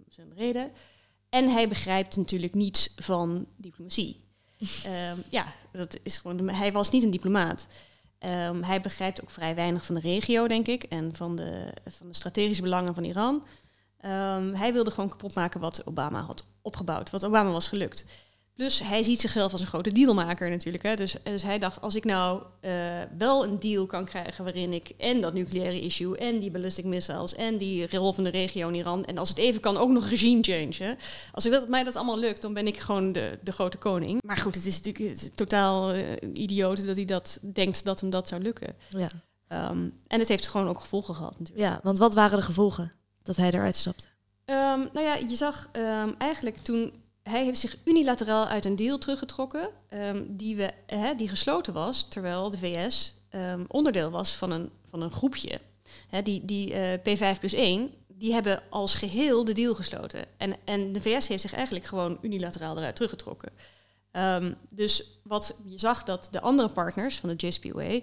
zijn 0.09 0.33
reden. 0.35 0.71
En 1.29 1.49
hij 1.49 1.67
begrijpt 1.67 2.15
natuurlijk 2.17 2.53
niets 2.53 2.93
van 2.95 3.45
diplomatie. 3.57 4.23
um, 4.59 5.23
ja, 5.37 5.53
dat 5.71 5.97
is 6.03 6.17
gewoon. 6.17 6.49
Hij 6.49 6.71
was 6.71 6.89
niet 6.89 7.03
een 7.03 7.11
diplomaat. 7.11 7.67
Um, 8.25 8.63
hij 8.63 8.81
begrijpt 8.81 9.21
ook 9.21 9.29
vrij 9.29 9.55
weinig 9.55 9.85
van 9.85 9.95
de 9.95 10.01
regio, 10.01 10.47
denk 10.47 10.67
ik, 10.67 10.83
en 10.83 11.15
van 11.15 11.35
de, 11.35 11.73
van 11.85 12.07
de 12.07 12.15
strategische 12.15 12.63
belangen 12.63 12.95
van 12.95 13.03
Iran. 13.03 13.35
Um, 14.05 14.53
hij 14.53 14.73
wilde 14.73 14.91
gewoon 14.91 15.09
kapot 15.09 15.35
maken 15.35 15.59
wat 15.59 15.88
Obama 15.88 16.21
had 16.21 16.45
opgebouwd, 16.61 17.09
wat 17.09 17.25
Obama 17.25 17.51
was 17.51 17.67
gelukt. 17.67 18.05
Plus 18.59 18.79
hij 18.79 19.03
ziet 19.03 19.21
zichzelf 19.21 19.51
als 19.51 19.61
een 19.61 19.67
grote 19.67 19.91
dealmaker 19.91 20.49
natuurlijk. 20.49 20.83
Hè. 20.83 20.95
Dus, 20.95 21.15
dus 21.23 21.43
hij 21.43 21.59
dacht, 21.59 21.81
als 21.81 21.95
ik 21.95 22.03
nou 22.03 22.43
uh, 22.61 23.01
wel 23.17 23.43
een 23.43 23.59
deal 23.59 23.85
kan 23.85 24.05
krijgen 24.05 24.43
waarin 24.43 24.73
ik 24.73 24.91
en 24.97 25.21
dat 25.21 25.33
nucleaire 25.33 25.81
issue 25.81 26.17
en 26.17 26.39
die 26.39 26.51
ballistic 26.51 26.85
missiles 26.85 27.35
en 27.35 27.57
die 27.57 27.97
rol 27.97 28.13
van 28.13 28.23
de 28.23 28.29
regio 28.29 28.67
in 28.67 28.75
Iran 28.75 29.05
en 29.05 29.17
als 29.17 29.29
het 29.29 29.37
even 29.37 29.61
kan 29.61 29.77
ook 29.77 29.89
nog 29.89 30.09
regime 30.09 30.43
change. 30.43 30.75
Hè. 30.77 30.93
Als 31.31 31.45
ik 31.45 31.51
dat, 31.51 31.67
mij 31.67 31.83
dat 31.83 31.95
allemaal 31.95 32.19
lukt, 32.19 32.41
dan 32.41 32.53
ben 32.53 32.67
ik 32.67 32.77
gewoon 32.77 33.11
de, 33.11 33.39
de 33.43 33.51
grote 33.51 33.77
koning. 33.77 34.21
Maar 34.21 34.37
goed, 34.37 34.55
het 34.55 34.65
is 34.65 34.81
natuurlijk 34.81 35.09
het 35.09 35.21
is 35.21 35.31
totaal 35.35 35.95
uh, 35.95 36.05
idioot 36.33 36.85
dat 36.85 36.95
hij 36.95 37.05
dat 37.05 37.39
denkt 37.53 37.83
dat 37.83 37.99
hem 37.99 38.09
dat 38.09 38.27
zou 38.27 38.41
lukken. 38.41 38.75
Ja. 38.89 39.09
Um, 39.69 39.99
en 40.07 40.19
het 40.19 40.27
heeft 40.27 40.47
gewoon 40.47 40.67
ook 40.67 40.79
gevolgen 40.79 41.15
gehad 41.15 41.39
natuurlijk. 41.39 41.67
Ja, 41.67 41.79
want 41.83 41.97
wat 41.97 42.13
waren 42.13 42.37
de 42.37 42.45
gevolgen 42.45 42.91
dat 43.23 43.35
hij 43.35 43.51
eruit 43.51 43.75
stapte? 43.75 44.07
Um, 44.45 44.89
nou 44.93 45.01
ja, 45.01 45.15
je 45.15 45.35
zag 45.35 45.69
um, 45.73 46.15
eigenlijk 46.17 46.57
toen 46.57 46.93
hij 47.29 47.43
heeft 47.43 47.59
zich 47.59 47.77
unilateraal 47.83 48.45
uit 48.45 48.65
een 48.65 48.75
deal 48.75 48.98
teruggetrokken 48.98 49.69
um, 49.89 50.38
die, 50.38 50.55
we, 50.55 50.71
die 51.17 51.29
gesloten 51.29 51.74
was, 51.74 52.07
terwijl 52.07 52.50
de 52.50 52.57
VS 52.57 53.13
um, 53.31 53.65
onderdeel 53.67 54.09
was 54.09 54.36
van 54.36 54.51
een, 54.51 54.71
van 54.89 55.01
een 55.01 55.12
groepje. 55.12 55.59
Die 56.24 56.45
die 56.45 56.74
uh, 56.74 56.93
P5 56.93 57.39
plus 57.39 57.53
1, 57.53 57.91
die 58.07 58.33
hebben 58.33 58.62
als 58.69 58.95
geheel 58.95 59.45
de 59.45 59.53
deal 59.53 59.75
gesloten. 59.75 60.25
En, 60.38 60.55
en 60.65 60.91
de 60.91 61.01
VS 61.01 61.27
heeft 61.27 61.41
zich 61.41 61.53
eigenlijk 61.53 61.86
gewoon 61.86 62.17
unilateraal 62.21 62.77
eruit 62.77 62.95
teruggetrokken. 62.95 63.51
Um, 64.12 64.55
dus 64.69 65.19
wat 65.24 65.55
je 65.65 65.79
zag 65.79 66.03
dat 66.03 66.27
de 66.31 66.41
andere 66.41 66.69
partners 66.69 67.17
van 67.17 67.29
de 67.36 67.48
JCPOA 67.48 68.00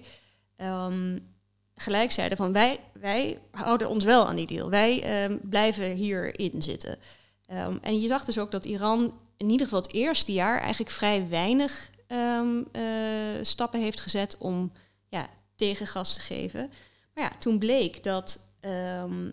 gelijk 1.74 2.12
zeiden 2.12 2.36
van 2.36 2.52
wij, 2.52 2.80
wij 3.00 3.38
houden 3.50 3.88
ons 3.88 4.04
wel 4.04 4.26
aan 4.26 4.36
die 4.36 4.46
deal. 4.46 4.70
Wij 4.70 5.38
blijven 5.42 5.90
hierin 5.90 6.62
zitten. 6.62 6.98
Um, 7.46 7.78
en 7.82 8.00
je 8.00 8.08
zag 8.08 8.24
dus 8.24 8.38
ook 8.38 8.50
dat 8.50 8.64
Iran 8.64 9.18
in 9.36 9.50
ieder 9.50 9.66
geval 9.66 9.82
het 9.82 9.92
eerste 9.92 10.32
jaar 10.32 10.60
eigenlijk 10.60 10.90
vrij 10.90 11.28
weinig 11.28 11.90
um, 12.08 12.66
uh, 12.72 13.42
stappen 13.42 13.80
heeft 13.80 14.00
gezet 14.00 14.36
om 14.38 14.72
ja, 15.08 15.28
tegengas 15.56 16.14
te 16.14 16.20
geven. 16.20 16.70
Maar 17.14 17.24
ja, 17.24 17.38
toen 17.38 17.58
bleek 17.58 18.02
dat, 18.02 18.52
um, 18.60 19.32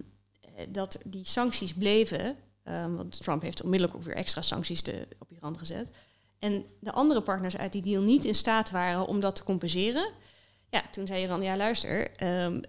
dat 0.69 0.99
die 1.05 1.25
sancties 1.25 1.73
bleven. 1.73 2.35
want 2.63 3.21
Trump 3.21 3.41
heeft 3.41 3.63
onmiddellijk 3.63 3.97
ook 3.97 4.05
weer 4.05 4.15
extra 4.15 4.41
sancties 4.41 4.83
de, 4.83 5.07
op 5.19 5.31
Iran 5.31 5.57
gezet. 5.57 5.89
En 6.39 6.65
de 6.79 6.91
andere 6.91 7.21
partners 7.21 7.57
uit 7.57 7.71
die 7.71 7.81
deal 7.81 8.01
niet 8.01 8.25
in 8.25 8.35
staat 8.35 8.71
waren 8.71 9.07
om 9.07 9.19
dat 9.19 9.35
te 9.35 9.43
compenseren. 9.43 10.11
Ja, 10.69 10.81
toen 10.91 11.07
zei 11.07 11.23
Iran, 11.23 11.43
ja 11.43 11.57
luister, 11.57 12.23
uh, 12.23 12.59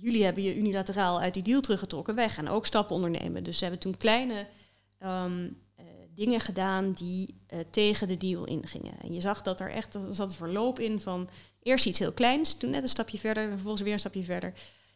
jullie 0.00 0.24
hebben 0.24 0.42
je 0.42 0.56
unilateraal 0.56 1.20
uit 1.20 1.34
die 1.34 1.42
deal 1.42 1.60
teruggetrokken. 1.60 2.14
Wij 2.14 2.28
gaan 2.28 2.48
ook 2.48 2.66
stappen 2.66 2.94
ondernemen. 2.94 3.44
Dus 3.44 3.58
ze 3.58 3.62
hebben 3.64 3.82
toen 3.82 3.96
kleine 3.96 4.46
um, 5.00 5.42
uh, 5.80 5.84
dingen 6.14 6.40
gedaan 6.40 6.92
die 6.92 7.40
uh, 7.54 7.60
tegen 7.70 8.06
de 8.06 8.16
deal 8.16 8.44
ingingen. 8.44 9.00
En 9.00 9.12
je 9.12 9.20
zag 9.20 9.42
dat 9.42 9.60
er 9.60 9.70
echt, 9.70 9.94
er 9.94 10.14
zat 10.14 10.28
een 10.28 10.34
verloop 10.34 10.78
in 10.78 11.00
van 11.00 11.28
eerst 11.62 11.86
iets 11.86 11.98
heel 11.98 12.12
kleins, 12.12 12.56
toen 12.56 12.70
net 12.70 12.82
een 12.82 12.88
stapje 12.88 13.18
verder, 13.18 13.42
en 13.42 13.50
vervolgens 13.50 13.82
weer 13.82 13.92
een 13.92 13.98
stapje 13.98 14.24
verder. 14.24 14.52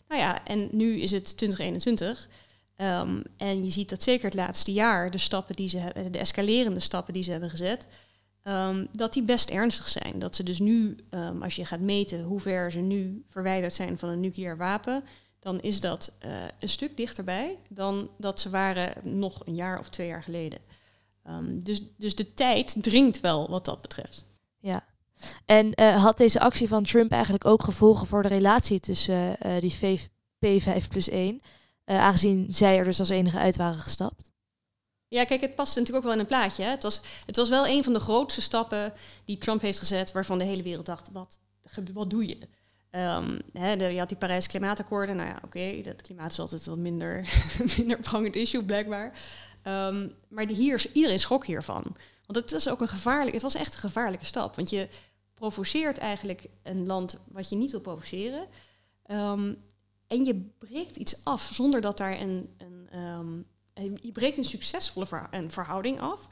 Nou 0.09 0.21
ja, 0.21 0.45
en 0.45 0.69
nu 0.73 1.00
is 1.00 1.11
het 1.11 1.37
2021. 1.37 2.28
Um, 2.76 3.23
en 3.37 3.64
je 3.64 3.71
ziet 3.71 3.88
dat 3.88 4.02
zeker 4.02 4.25
het 4.25 4.35
laatste 4.35 4.73
jaar, 4.73 5.11
de 5.11 5.19
stappen 5.19 5.57
die 5.57 5.69
ze 5.69 5.78
hebben, 5.78 6.12
de 6.12 6.19
escalerende 6.19 6.81
stappen 6.81 7.14
die 7.14 7.23
ze 7.23 7.31
hebben 7.31 7.50
gezet, 7.50 7.87
Um, 8.49 8.88
dat 8.93 9.12
die 9.12 9.23
best 9.23 9.50
ernstig 9.50 9.88
zijn. 9.88 10.19
Dat 10.19 10.37
ze 10.37 10.43
dus 10.43 10.59
nu, 10.59 10.97
um, 11.11 11.43
als 11.43 11.57
je 11.57 11.64
gaat 11.64 11.81
meten 11.81 12.23
hoe 12.23 12.40
ver 12.40 12.71
ze 12.71 12.78
nu 12.78 13.25
verwijderd 13.26 13.75
zijn 13.75 13.99
van 13.99 14.09
een 14.09 14.21
nucleair 14.21 14.57
wapen, 14.57 15.05
dan 15.38 15.61
is 15.61 15.81
dat 15.81 16.17
uh, 16.25 16.45
een 16.61 16.69
stuk 16.69 16.97
dichterbij 16.97 17.59
dan 17.69 18.11
dat 18.19 18.40
ze 18.40 18.50
waren 18.50 19.19
nog 19.19 19.47
een 19.47 19.55
jaar 19.55 19.78
of 19.78 19.88
twee 19.88 20.07
jaar 20.07 20.23
geleden. 20.23 20.59
Um, 21.28 21.64
dus, 21.64 21.83
dus 21.97 22.14
de 22.14 22.35
tijd 22.35 22.76
dringt 22.83 23.21
wel 23.21 23.50
wat 23.50 23.64
dat 23.64 23.81
betreft. 23.81 24.25
Ja. 24.59 24.85
En 25.45 25.81
uh, 25.81 26.02
had 26.02 26.19
deze 26.19 26.40
actie 26.40 26.69
van 26.69 26.85
Trump 26.85 27.12
eigenlijk 27.12 27.45
ook 27.45 27.62
gevolgen 27.62 28.07
voor 28.07 28.23
de 28.23 28.28
relatie 28.28 28.81
tussen 28.81 29.37
uh, 29.47 29.61
die 29.61 30.00
P5 30.47 30.88
plus 30.88 31.09
1, 31.09 31.43
aangezien 31.85 32.47
zij 32.50 32.78
er 32.78 32.85
dus 32.85 32.99
als 32.99 33.09
enige 33.09 33.38
uit 33.38 33.57
waren 33.57 33.81
gestapt? 33.81 34.33
Ja, 35.08 35.24
kijk, 35.24 35.40
het 35.40 35.54
past 35.54 35.76
natuurlijk 35.76 35.96
ook 35.96 36.04
wel 36.04 36.12
in 36.12 36.18
een 36.18 36.26
plaatje. 36.26 36.62
Hè. 36.62 36.70
Het, 36.70 36.82
was, 36.82 37.00
het 37.26 37.36
was 37.36 37.48
wel 37.48 37.66
een 37.66 37.84
van 37.84 37.92
de 37.92 38.00
grootste 38.00 38.40
stappen 38.40 38.92
die 39.24 39.38
Trump 39.38 39.60
heeft 39.60 39.78
gezet, 39.78 40.12
waarvan 40.12 40.38
de 40.38 40.44
hele 40.44 40.62
wereld 40.62 40.86
dacht, 40.86 41.10
wat, 41.12 41.38
wat 41.92 42.10
doe 42.10 42.26
je? 42.26 42.38
De, 42.90 43.84
je 43.92 43.98
had 43.98 44.08
die 44.08 44.18
Parijs 44.18 44.46
klimaatakkoorden. 44.46 45.16
Nou 45.16 45.28
ja, 45.28 45.38
oké, 45.44 45.80
dat 45.82 46.02
klimaat 46.02 46.32
is 46.32 46.38
altijd 46.38 46.66
wat 46.66 46.78
minder, 46.78 47.28
minder 47.76 48.00
prangend 48.00 48.36
issue, 48.36 48.64
blijkbaar. 48.64 49.12
Um, 49.64 50.12
maar 50.28 50.46
die 50.46 50.56
hier, 50.56 50.86
iedereen 50.92 51.20
schrok 51.20 51.46
hiervan. 51.46 51.82
Want 52.26 52.38
het, 52.38 52.50
was 52.50 52.68
ook 52.68 52.80
een 52.80 52.88
gevaarlijk, 52.88 53.32
het 53.32 53.42
was 53.42 53.54
echt 53.54 53.72
een 53.72 53.78
gevaarlijke 53.78 54.24
stap. 54.24 54.56
Want 54.56 54.70
je 54.70 54.88
provoceert 55.34 55.98
eigenlijk 55.98 56.48
een 56.62 56.86
land 56.86 57.18
wat 57.28 57.48
je 57.48 57.56
niet 57.56 57.70
wil 57.70 57.80
provoceren. 57.80 58.46
Um, 59.06 59.56
en 60.06 60.24
je 60.24 60.50
breekt 60.58 60.96
iets 60.96 61.24
af 61.24 61.50
zonder 61.52 61.80
dat 61.80 61.98
daar 61.98 62.20
een, 62.20 62.54
een 62.58 63.46
je 64.00 64.12
breekt 64.12 64.38
een 64.38 64.44
succesvolle 64.44 65.26
een 65.30 65.50
verhouding 65.50 66.00
af, 66.00 66.28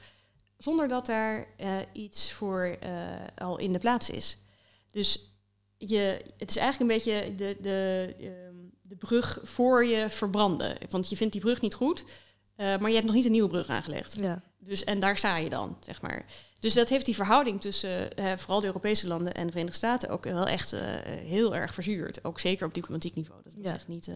zonder 0.57 0.89
dat 0.89 1.07
daar 1.07 1.47
uh, 1.61 1.77
iets 1.93 2.33
voor 2.33 2.77
uh, 2.85 2.91
al 3.37 3.59
in 3.59 3.73
de 3.73 3.79
plaats 3.79 4.11
is. 4.11 4.39
Dus 4.91 5.31
je, 5.79 6.25
het 6.37 6.51
is 6.51 6.57
eigenlijk 6.57 6.91
een 6.91 6.97
beetje 6.97 7.35
de, 7.35 7.57
de, 7.61 8.15
um, 8.49 8.73
de 8.83 8.97
brug 8.97 9.39
voor 9.43 9.85
je 9.85 10.11
verbranden. 10.11 10.77
Want 10.91 11.09
je 11.09 11.17
vindt 11.17 11.33
die 11.33 11.43
brug 11.43 11.61
niet 11.61 11.75
goed, 11.75 12.05
uh, 12.57 12.79
maar 12.79 12.89
je 12.89 12.95
hebt 12.95 13.07
nog 13.07 13.15
niet 13.15 13.25
een 13.25 13.31
nieuwe 13.31 13.49
brug 13.49 13.69
aangelegd. 13.69 14.17
Ja. 14.21 14.43
Dus, 14.59 14.85
en 14.85 15.01
daar 15.01 15.17
sta 15.17 15.37
je 15.37 15.51
dan, 15.51 15.77
zeg 15.81 16.03
maar. 16.03 16.25
Dus 16.59 16.75
dat 16.75 16.89
heeft 16.89 17.05
die 17.05 17.15
verhouding 17.15 17.61
tussen 17.61 18.11
vooral 18.39 18.61
de 18.61 18.67
Europese 18.67 19.07
landen 19.07 19.35
en 19.35 19.45
de 19.45 19.51
Verenigde 19.51 19.79
Staten 19.79 20.09
ook 20.09 20.25
wel 20.25 20.47
echt 20.47 20.71
heel 21.07 21.55
erg 21.55 21.75
verzuurd. 21.75 22.25
Ook 22.25 22.41
zeker 22.41 22.67
op 22.67 22.75
diplomatiek 22.75 23.15
niveau. 23.15 23.43
Dat 23.43 23.55
was 23.55 23.65
ja. 23.65 23.73
echt 23.73 23.89
niet, 23.89 24.11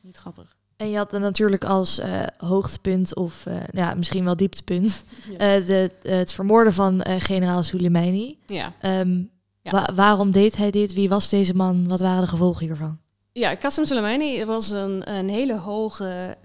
niet 0.00 0.16
grappig. 0.16 0.56
En 0.76 0.90
je 0.90 0.96
had 0.96 1.10
dan 1.10 1.20
natuurlijk 1.20 1.64
als 1.64 1.98
uh, 1.98 2.22
hoogtepunt 2.36 3.14
of 3.14 3.46
uh, 3.46 3.56
ja, 3.72 3.94
misschien 3.94 4.24
wel 4.24 4.36
dieptepunt 4.36 5.04
ja. 5.38 5.58
uh, 5.58 5.66
de, 5.66 5.90
het 6.02 6.32
vermoorden 6.32 6.72
van 6.72 7.04
generaal 7.06 7.62
Soleimani. 7.62 8.38
Ja. 8.46 8.72
Um, 9.00 9.30
ja. 9.60 9.70
Wa 9.70 9.94
waarom 9.94 10.30
deed 10.30 10.56
hij 10.56 10.70
dit? 10.70 10.94
Wie 10.94 11.08
was 11.08 11.28
deze 11.28 11.54
man? 11.54 11.88
Wat 11.88 12.00
waren 12.00 12.22
de 12.22 12.28
gevolgen 12.28 12.66
hiervan? 12.66 12.98
Ja, 13.32 13.54
Qasem 13.54 13.84
Soleimani 13.84 14.44
was 14.44 14.70
een, 14.70 15.10
een 15.16 15.28
hele 15.28 15.58
hoge 15.58 16.36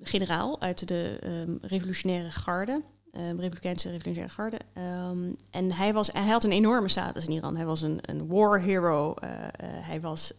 generaal 0.00 0.60
uit 0.60 0.88
de 0.88 1.18
um, 1.24 1.58
revolutionaire 1.62 2.30
garde. 2.30 2.82
Um, 3.16 3.40
Republikeinse 3.40 3.90
revolutionaire 3.90 4.34
garde. 4.34 4.58
Um, 5.10 5.36
en 5.50 5.72
hij, 5.72 5.92
was, 5.92 6.12
hij 6.12 6.26
had 6.26 6.44
een 6.44 6.52
enorme 6.52 6.88
status 6.88 7.26
in 7.26 7.32
Iran. 7.32 7.56
Hij 7.56 7.66
was 7.66 7.82
een, 7.82 7.98
een 8.02 8.26
war 8.26 8.60
hero. 8.60 9.14
hij 9.60 10.00
was 10.00 10.32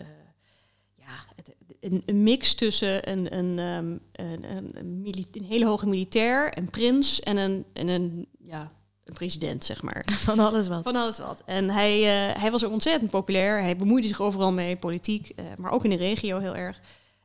een, 1.82 2.04
een, 2.06 2.24
mix 2.24 2.56
tussen 2.56 3.10
een, 3.10 3.38
een, 3.38 3.60
um, 3.60 4.00
een, 4.12 4.78
een, 4.78 5.44
hele 5.44 5.66
hoge 5.66 5.88
militair, 5.88 6.58
een 6.58 6.70
prins 6.70 7.20
en 7.20 7.38
een, 7.38 7.66
en 7.74 7.88
een, 7.88 8.28
ja, 8.40 8.72
een 9.04 9.14
president, 9.14 9.64
zeg 9.64 9.82
maar. 9.82 10.06
Van 10.30 10.40
alles 10.40 10.68
wat. 10.68 10.84
Van 10.84 10.96
alles 10.96 11.18
wat. 11.18 11.42
En 11.46 11.70
hij, 11.70 12.00
uh, 12.00 12.42
hij 12.42 12.52
was 12.52 12.66
ook 12.66 12.72
ontzettend 12.72 13.12
populair. 13.12 13.62
Hij 13.62 13.76
bemoeide 13.76 14.08
zich 14.08 14.22
overal 14.22 14.52
mee, 14.52 14.76
politiek, 14.76 15.32
uh, 15.36 15.46
maar 15.58 15.72
ook 15.72 15.84
in 15.84 15.90
de 15.90 15.96
regio 15.96 16.40
heel 16.40 16.56
erg. 16.56 16.80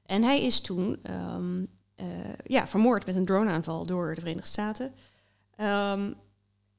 En 0.06 0.22
hij 0.22 0.42
is 0.42 0.60
toen 0.60 0.98
um, 1.36 1.68
uh, 1.96 2.06
ja, 2.44 2.66
vermoord 2.66 3.06
met 3.06 3.16
een 3.16 3.24
droneaanval 3.24 3.86
door 3.86 4.14
de 4.14 4.20
Verenigde 4.20 4.48
Staten. 4.48 4.94
Um, 5.60 6.14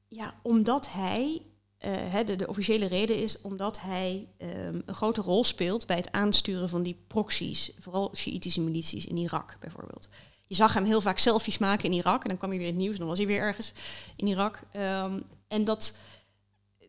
ja, 0.08 0.34
omdat 0.42 0.92
hij 0.92 1.42
uh, 1.86 2.26
de, 2.26 2.36
de, 2.36 2.48
officiële 2.48 2.86
reden 2.86 3.16
is 3.16 3.40
omdat 3.40 3.80
hij 3.80 4.28
um, 4.38 4.82
een 4.86 4.94
grote 4.94 5.20
rol 5.20 5.44
speelt 5.44 5.86
bij 5.86 5.96
het 5.96 6.12
aansturen 6.12 6.68
van 6.68 6.82
die 6.82 6.96
proxies, 7.06 7.70
vooral 7.78 8.10
Sjiitische 8.14 8.60
milities 8.60 9.06
in 9.06 9.16
Irak 9.16 9.56
bijvoorbeeld. 9.60 10.08
Je 10.46 10.54
zag 10.54 10.74
hem 10.74 10.84
heel 10.84 11.00
vaak 11.00 11.18
selfies 11.18 11.58
maken 11.58 11.84
in 11.84 11.92
Irak 11.92 12.22
en 12.22 12.28
dan 12.28 12.38
kwam 12.38 12.50
hij 12.50 12.58
weer 12.58 12.68
in 12.68 12.74
het 12.74 12.82
nieuws 12.82 12.98
dan 12.98 13.06
was 13.06 13.18
hij 13.18 13.26
weer 13.26 13.40
ergens 13.40 13.72
in 14.16 14.26
Irak. 14.26 14.60
Um, 14.72 15.22
en 15.48 15.64
dat 15.64 15.98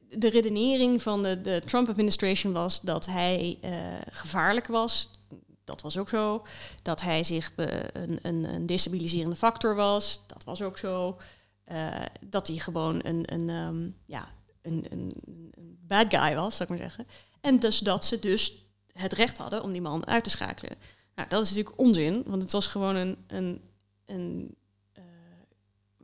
de 0.09 0.29
redenering 0.29 1.01
van 1.01 1.23
de, 1.23 1.41
de 1.41 1.61
Trump-administration 1.65 2.53
was 2.53 2.81
dat 2.81 3.05
hij 3.05 3.57
uh, 3.63 3.71
gevaarlijk 4.09 4.67
was, 4.67 5.09
dat 5.63 5.81
was 5.81 5.97
ook 5.97 6.09
zo. 6.09 6.45
Dat 6.81 7.01
hij 7.01 7.23
zich 7.23 7.51
een, 7.55 8.19
een, 8.21 8.43
een, 8.43 8.65
destabiliserende 8.65 9.35
factor 9.35 9.75
was, 9.75 10.21
dat 10.27 10.43
was 10.43 10.61
ook 10.61 10.77
zo. 10.77 11.17
Dat 12.21 12.47
hij 12.47 12.57
gewoon 12.57 12.99
een, 13.03 13.33
een, 13.33 13.49
um, 13.49 13.95
ja, 14.05 14.27
een, 14.61 15.11
bad 15.87 16.05
guy 16.09 16.35
was, 16.35 16.55
zou 16.55 16.63
ik 16.63 16.79
maar 16.79 16.89
zeggen. 16.89 17.07
En 17.41 17.59
dus 17.59 17.79
dat 17.79 18.05
ze 18.05 18.19
dus 18.19 18.65
het 18.93 19.13
recht 19.13 19.37
hadden 19.37 19.63
om 19.63 19.71
die 19.71 19.81
man 19.81 20.07
uit 20.07 20.23
te 20.23 20.29
schakelen. 20.29 20.77
Nou, 21.15 21.29
dat 21.29 21.43
is 21.43 21.49
natuurlijk 21.49 21.79
onzin, 21.79 22.23
want 22.25 22.41
het 22.41 22.51
was 22.51 22.67
gewoon 22.67 22.95
een, 22.95 23.17
een, 23.27 23.61
een, 24.05 24.55
uh, 24.97 25.03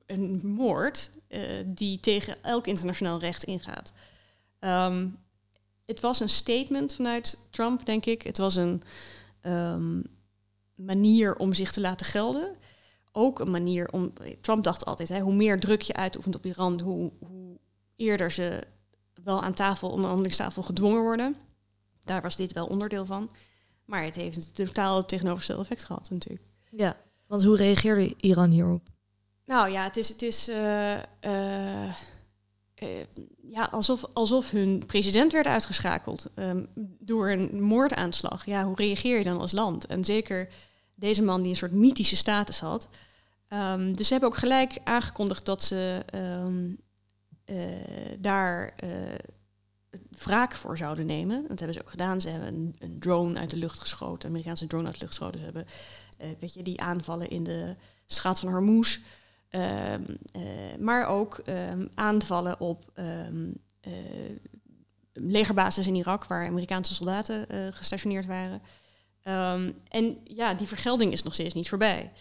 een 0.05 0.41
moord 0.43 1.11
uh, 1.29 1.41
die 1.65 1.99
tegen 1.99 2.43
elk 2.43 2.67
internationaal 2.67 3.19
recht 3.19 3.43
ingaat. 3.43 3.93
Um, 4.59 5.17
het 5.85 5.99
was 5.99 6.19
een 6.19 6.29
statement 6.29 6.93
vanuit 6.93 7.47
Trump, 7.51 7.85
denk 7.85 8.05
ik. 8.05 8.21
Het 8.21 8.37
was 8.37 8.55
een 8.55 8.83
um, 9.41 10.03
manier 10.75 11.35
om 11.35 11.53
zich 11.53 11.71
te 11.71 11.81
laten 11.81 12.05
gelden. 12.05 12.55
Ook 13.11 13.39
een 13.39 13.51
manier 13.51 13.91
om. 13.91 14.13
Trump 14.41 14.63
dacht 14.63 14.85
altijd: 14.85 15.09
hè, 15.09 15.19
hoe 15.19 15.33
meer 15.33 15.59
druk 15.59 15.81
je 15.81 15.93
uitoefent 15.93 16.35
op 16.35 16.45
Iran, 16.45 16.81
hoe 16.81 17.11
eerder 17.95 18.31
ze 18.31 18.63
wel 19.23 19.41
aan 19.41 19.53
tafel, 19.53 19.89
onderhandelingstafel 19.89 20.63
gedwongen 20.63 21.01
worden. 21.01 21.35
Daar 21.99 22.21
was 22.21 22.35
dit 22.35 22.53
wel 22.53 22.65
onderdeel 22.65 23.05
van. 23.05 23.29
Maar 23.85 24.03
het 24.03 24.15
heeft 24.15 24.37
een 24.37 24.65
totaal 24.65 25.05
tegenovergestelde 25.05 25.61
effect 25.61 25.83
gehad, 25.83 26.09
natuurlijk. 26.09 26.45
Ja, 26.69 26.97
want 27.27 27.43
hoe 27.43 27.57
reageerde 27.57 28.13
Iran 28.17 28.49
hierop? 28.49 28.87
Nou 29.45 29.69
ja, 29.69 29.83
het 29.83 29.97
is. 29.97 30.09
Het 30.09 30.21
is 30.21 30.49
uh, 30.49 30.93
uh, 30.93 31.85
uh, 32.83 32.89
ja, 33.41 33.63
alsof, 33.71 34.05
alsof 34.13 34.51
hun 34.51 34.83
president 34.87 35.31
werd 35.31 35.47
uitgeschakeld 35.47 36.27
um, 36.35 36.67
door 36.99 37.29
een 37.29 37.61
moordaanslag. 37.61 38.45
Ja, 38.45 38.63
hoe 38.63 38.75
reageer 38.75 39.17
je 39.17 39.23
dan 39.23 39.39
als 39.39 39.51
land? 39.51 39.85
En 39.85 40.05
zeker 40.05 40.47
deze 40.95 41.23
man 41.23 41.41
die 41.41 41.49
een 41.49 41.57
soort 41.57 41.71
mythische 41.71 42.15
status 42.15 42.59
had. 42.59 42.89
Um, 43.49 43.95
dus 43.95 44.07
ze 44.07 44.13
hebben 44.13 44.31
ook 44.31 44.37
gelijk 44.37 44.77
aangekondigd 44.83 45.45
dat 45.45 45.63
ze 45.63 46.05
um, 46.15 46.67
uh, 46.69 46.77
daar 48.19 48.73
uh, 48.83 48.89
wraak 50.17 50.55
voor 50.55 50.77
zouden 50.77 51.05
nemen. 51.05 51.41
Dat 51.47 51.59
hebben 51.59 51.73
ze 51.73 51.81
ook 51.81 51.89
gedaan. 51.89 52.21
Ze 52.21 52.29
hebben 52.29 52.75
een, 52.79 52.99
drone 52.99 53.39
uit 53.39 53.49
de 53.49 53.57
lucht 53.57 53.79
geschoten, 53.79 54.23
een 54.23 54.29
Amerikaanse 54.29 54.67
drone 54.67 54.85
uit 54.85 54.93
de 54.93 54.99
lucht 54.99 55.13
geschoten. 55.13 55.39
Ze 55.39 55.45
hebben, 55.45 55.65
uh, 56.21 56.27
weet 56.39 56.53
je, 56.53 56.63
die 56.63 56.81
aanvallen 56.81 57.29
in 57.29 57.43
de 57.43 57.75
straat 58.05 58.39
van 58.39 58.49
Hormuz. 58.49 58.99
Uh, 59.49 59.93
maar 60.79 61.07
ook 61.07 61.41
um, 61.45 61.89
aanvallen 61.93 62.59
op 62.59 62.91
uh, 62.95 63.05
legerbases 65.13 65.87
in 65.87 65.95
Irak, 65.95 66.25
waar 66.25 66.47
Amerikaanse 66.47 66.93
soldaten 66.93 67.73
gestationeerd 67.73 68.25
waren. 68.25 68.61
en 69.89 70.17
ja, 70.23 70.53
die 70.53 70.67
vergelding 70.67 71.11
is 71.11 71.23
nog 71.23 71.33
steeds 71.33 71.53
niet 71.53 71.69
voorbij. 71.69 72.11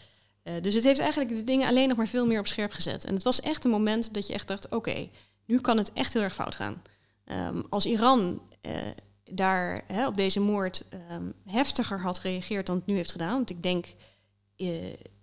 Dus 0.63 0.75
het 0.75 0.85
heeft 0.85 1.01
eigenlijk 1.01 1.37
de 1.37 1.45
dingen 1.45 1.69
alleen 1.69 1.89
nog 1.89 1.97
maar 1.97 2.07
veel 2.07 2.27
meer 2.27 2.39
op 2.39 2.47
scherp 2.47 2.73
gezet. 2.73 3.05
En 3.05 3.15
het 3.15 3.23
was 3.23 3.41
echt 3.41 3.65
een 3.65 3.71
moment 3.71 4.15
dat 4.15 4.27
je 4.27 4.33
echt 4.33 4.49
dacht: 4.49 4.69
oké, 4.69 5.09
nu 5.45 5.61
kan 5.61 5.77
het 5.77 5.93
echt 5.93 6.13
heel 6.13 6.23
erg 6.23 6.35
fout 6.35 6.55
gaan. 6.55 6.83
als 7.69 7.87
Iran 7.87 8.43
daar 9.31 9.85
hè, 9.87 10.07
op 10.07 10.15
deze 10.17 10.41
moord 10.41 10.85
heftiger 11.47 12.01
had 12.01 12.19
gereageerd 12.19 12.67
dan 12.67 12.77
het 12.77 12.87
nu 12.87 12.95
heeft 12.95 13.13
gedaan, 13.13 13.35
want 13.35 13.51
ik 13.51 13.63
denk 13.63 13.87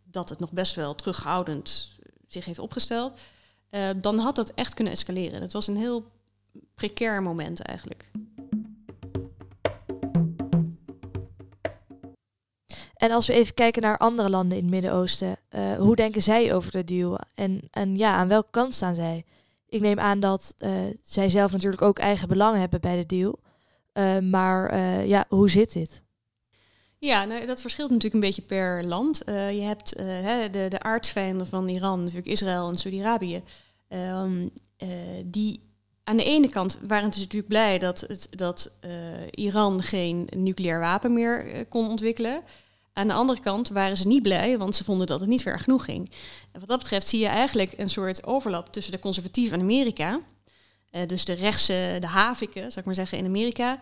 dat 0.03 0.29
het 0.29 0.39
nog 0.39 0.51
best 0.51 0.75
wel 0.75 0.95
terughoudend 0.95 1.97
zich 2.27 2.45
heeft 2.45 2.59
opgesteld, 2.59 3.19
dan 3.97 4.19
had 4.19 4.35
dat 4.35 4.53
echt 4.53 4.73
kunnen 4.73 4.93
escaleren. 4.93 5.41
Het 5.41 5.53
was 5.53 5.67
een 5.67 5.77
heel 5.77 6.11
precair 6.75 7.21
moment 7.21 7.61
eigenlijk. 7.61 8.11
En 13.01 13.11
als 13.11 13.27
we 13.27 13.33
even 13.33 13.53
kijken 13.53 13.81
naar 13.81 13.97
andere 13.97 14.29
landen 14.29 14.57
in 14.57 14.63
het 14.63 14.73
Midden-Oosten, 14.73 15.37
uh, 15.55 15.75
hoe 15.75 15.95
denken 15.95 16.21
zij 16.21 16.53
over 16.53 16.71
de 16.71 16.83
deal? 16.83 17.19
En, 17.35 17.61
en 17.71 17.97
ja, 17.97 18.13
aan 18.13 18.27
welke 18.27 18.49
kant 18.51 18.73
staan 18.75 18.95
zij? 18.95 19.25
Ik 19.67 19.81
neem 19.81 19.99
aan 19.99 20.19
dat 20.19 20.53
uh, 20.57 20.69
zij 21.01 21.29
zelf 21.29 21.51
natuurlijk 21.51 21.81
ook 21.81 21.99
eigen 21.99 22.27
belang 22.27 22.57
hebben 22.57 22.81
bij 22.81 22.95
de 22.95 23.05
deal. 23.05 23.39
maar 24.23 24.77
ja, 25.07 25.25
hoe 25.29 25.49
zit 25.49 25.73
dit? 25.73 26.03
Ja, 26.97 27.25
nou, 27.25 27.45
dat 27.45 27.61
verschilt 27.61 27.89
natuurlijk 27.89 28.13
een 28.13 28.29
beetje 28.29 28.41
per 28.41 28.83
land. 28.83 29.21
Je 29.25 29.61
hebt 29.61 29.95
de, 30.51 30.65
de 30.69 30.79
aardsvijanden 30.79 31.47
van 31.47 31.67
Iran, 31.69 31.99
natuurlijk 31.99 32.27
Israël 32.27 32.69
en 32.69 32.77
Saudi-Arabië. 32.77 33.43
Uh, 33.89 34.31
die 35.25 35.69
aan 36.03 36.17
de 36.17 36.23
ene 36.23 36.49
kant 36.49 36.79
waren 36.87 37.13
ze 37.13 37.19
natuurlijk 37.19 37.47
blij 37.47 37.79
dat, 37.79 37.99
het, 37.99 38.27
dat 38.29 38.79
Iran 39.31 39.83
geen 39.83 40.27
nucleair 40.35 40.79
wapen 40.79 41.13
meer 41.13 41.65
kon 41.67 41.89
ontwikkelen. 41.89 42.43
Aan 42.93 43.07
de 43.07 43.13
andere 43.13 43.39
kant 43.39 43.69
waren 43.69 43.97
ze 43.97 44.07
niet 44.07 44.21
blij, 44.21 44.57
want 44.57 44.75
ze 44.75 44.83
vonden 44.83 45.07
dat 45.07 45.19
het 45.19 45.29
niet 45.29 45.41
ver 45.41 45.59
genoeg 45.59 45.85
ging. 45.85 46.11
En 46.51 46.59
wat 46.59 46.69
dat 46.69 46.79
betreft 46.79 47.07
zie 47.07 47.19
je 47.19 47.27
eigenlijk 47.27 47.73
een 47.77 47.89
soort 47.89 48.25
overlap 48.25 48.73
tussen 48.73 48.91
de 48.91 48.99
conservatieven 48.99 49.57
in 49.57 49.63
Amerika, 49.63 50.19
dus 51.07 51.25
de 51.25 51.33
rechtse, 51.33 51.97
de 51.99 52.07
haviken, 52.07 52.61
zou 52.61 52.79
ik 52.79 52.85
maar 52.85 52.95
zeggen, 52.95 53.17
in 53.17 53.25
Amerika, 53.25 53.79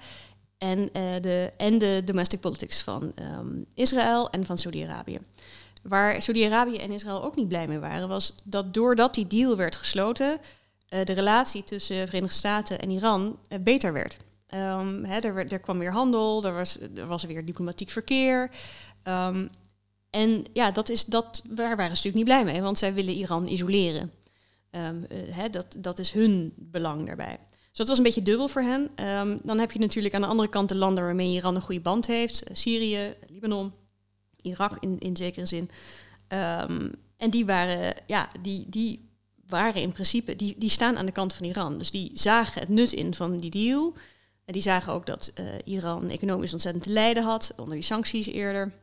en, 0.60 0.80
uh, 0.80 1.22
de, 1.22 1.52
en 1.58 1.78
de 1.78 2.02
domestic 2.06 2.40
politics 2.40 2.82
van 2.82 3.12
um, 3.40 3.66
Israël 3.74 4.30
en 4.30 4.46
van 4.46 4.58
Saudi-Arabië. 4.58 5.20
Waar 5.84 6.22
Saudi-Arabië 6.22 6.78
en 6.78 6.92
Israël 6.92 7.24
ook 7.24 7.36
niet 7.36 7.48
blij 7.48 7.68
mee 7.68 7.80
waren, 7.80 8.08
was 8.08 8.36
dat 8.44 8.74
doordat 8.74 9.14
die 9.14 9.28
deal 9.28 9.56
werd 9.56 9.76
gesloten, 9.76 10.40
uh, 10.90 11.04
de 11.04 11.14
relatie 11.14 11.64
tussen 11.64 12.08
Verenigde 12.08 12.38
Staten 12.38 12.80
en 12.80 12.90
Iran 12.90 13.40
beter 13.62 13.94
werd. 13.94 14.18
Um, 14.54 15.04
hè, 15.04 15.20
er, 15.20 15.52
er, 15.52 15.60
kwam 15.60 15.80
weer 15.80 15.92
handel, 15.92 16.46
er 16.46 16.54
was, 16.54 16.78
er 16.96 17.08
was 17.08 17.24
weer 17.24 17.46
diplomatiek 17.46 17.90
verkeer. 17.90 18.52
Um, 19.04 19.50
en 20.10 20.46
ja, 20.54 20.72
dat 20.72 20.90
is, 20.90 21.06
dat, 21.06 21.44
waar 21.48 21.76
waren 21.76 21.98
ze 21.98 22.08
natuurlijk 22.08 22.16
niet 22.16 22.24
blij 22.24 22.44
mee, 22.44 22.62
want 22.62 22.78
zij 22.78 22.94
willen 22.94 23.14
Iran 23.14 23.48
isoleren. 23.48 24.12
Um, 24.72 25.06
hè, 25.10 25.50
dat, 25.50 25.76
dat 25.78 26.00
is 26.00 26.12
hun 26.12 26.54
belang 26.56 27.06
daarbij. 27.06 27.38
Dus 27.50 27.78
dat 27.78 27.88
was 27.88 27.98
een 27.98 28.04
beetje 28.04 28.22
dubbel 28.22 28.48
voor 28.48 28.62
hen. 28.62 28.92
Dan 29.44 29.60
heb 29.60 29.72
je 29.72 29.80
natuurlijk 29.80 30.14
aan 30.14 30.22
de 30.22 30.28
andere 30.28 30.50
kant 30.50 30.70
de 30.70 30.76
landen 30.76 31.04
waarmee 31.04 31.34
Iran 31.34 31.56
een 31.56 31.62
goede 31.62 31.82
band 31.82 32.08
heeft. 32.08 32.50
Uh, 32.50 32.56
Syrië, 32.56 33.16
Libanon, 33.28 33.74
Irak 34.42 34.78
in, 34.80 35.00
in 35.00 35.18
zekere 35.18 35.46
zin. 35.46 35.70
En 37.18 37.30
die 37.30 37.46
waren, 37.46 37.94
ja, 38.08 38.30
die, 38.42 38.66
die 38.70 39.10
waren 39.48 39.82
in 39.82 39.92
principe, 39.92 40.36
die, 40.36 40.56
die 40.58 40.70
staan 40.70 40.98
aan 40.98 41.06
de 41.06 41.12
kant 41.12 41.34
van 41.34 41.46
Iran. 41.46 41.78
Dus 41.78 41.92
die 41.92 42.12
zagen 42.14 42.62
het 42.62 42.70
nut 42.70 42.94
in 42.94 43.14
van 43.14 43.38
die 43.38 43.52
deal. 43.52 43.94
En 44.50 44.56
die 44.56 44.64
zagen 44.64 44.94
ook 44.94 45.06
dat 45.06 45.32
uh, 45.36 45.46
Iran 45.66 46.10
economisch 46.10 46.54
ontzettend 46.54 46.84
te 46.84 46.90
lijden 46.90 47.24
had 47.24 47.54
onder 47.58 47.74
die 47.74 47.84
sancties 47.84 48.28
eerder. 48.28 48.74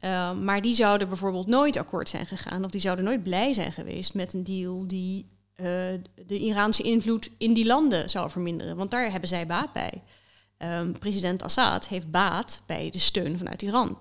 Uh, 0.00 0.38
maar 0.38 0.62
die 0.62 0.74
zouden 0.74 1.08
bijvoorbeeld 1.08 1.46
nooit 1.46 1.76
akkoord 1.76 2.08
zijn 2.08 2.26
gegaan, 2.26 2.64
of 2.64 2.70
die 2.70 2.80
zouden 2.80 3.04
nooit 3.04 3.22
blij 3.22 3.52
zijn 3.52 3.72
geweest 3.72 4.14
met 4.14 4.34
een 4.34 4.44
deal 4.44 4.86
die 4.86 5.26
uh, 5.56 5.66
de 6.26 6.38
Iraanse 6.38 6.82
invloed 6.82 7.30
in 7.38 7.52
die 7.52 7.66
landen 7.66 8.10
zou 8.10 8.30
verminderen. 8.30 8.76
Want 8.76 8.90
daar 8.90 9.10
hebben 9.10 9.28
zij 9.28 9.46
baat 9.46 9.72
bij. 9.72 10.02
Um, 10.58 10.98
president 10.98 11.42
Assad 11.42 11.88
heeft 11.88 12.10
baat 12.10 12.62
bij 12.66 12.90
de 12.90 12.98
steun 12.98 13.38
vanuit 13.38 13.62
Iran. 13.62 13.98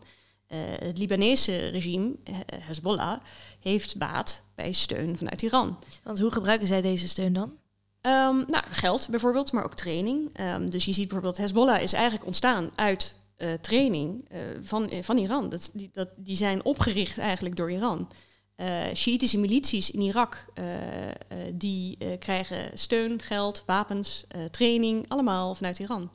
Uh, 0.47 0.57
het 0.79 0.97
Libanese 0.97 1.67
regime, 1.67 2.15
Hezbollah, 2.55 3.19
heeft 3.59 3.97
baat 3.97 4.43
bij 4.55 4.71
steun 4.71 5.17
vanuit 5.17 5.41
Iran. 5.41 5.77
Want 6.03 6.19
hoe 6.19 6.31
gebruiken 6.31 6.67
zij 6.67 6.81
deze 6.81 7.07
steun 7.07 7.33
dan? 7.33 7.59
Um, 8.01 8.43
nou, 8.47 8.63
geld 8.69 9.07
bijvoorbeeld, 9.09 9.51
maar 9.51 9.63
ook 9.63 9.75
training. 9.75 10.39
Um, 10.39 10.69
dus 10.69 10.85
je 10.85 10.93
ziet 10.93 11.07
bijvoorbeeld, 11.07 11.37
Hezbollah 11.37 11.81
is 11.81 11.93
eigenlijk 11.93 12.25
ontstaan 12.25 12.69
uit 12.75 13.17
uh, 13.37 13.53
training 13.53 14.31
uh, 14.31 14.39
van, 14.61 14.91
van 15.01 15.17
Iran. 15.17 15.49
Dat, 15.49 15.69
die, 15.73 15.89
dat, 15.91 16.09
die 16.15 16.35
zijn 16.35 16.65
opgericht 16.65 17.17
eigenlijk 17.17 17.55
door 17.55 17.71
Iran. 17.71 18.09
Uh, 18.55 18.83
Shiïtische 18.93 19.39
milities 19.39 19.91
in 19.91 20.01
Irak, 20.01 20.45
die 21.53 22.17
krijgen 22.17 22.77
steun, 22.77 23.21
geld, 23.21 23.63
wapens, 23.65 24.25
training, 24.51 25.05
allemaal 25.07 25.55
vanuit 25.55 25.79
Iran. 25.79 26.11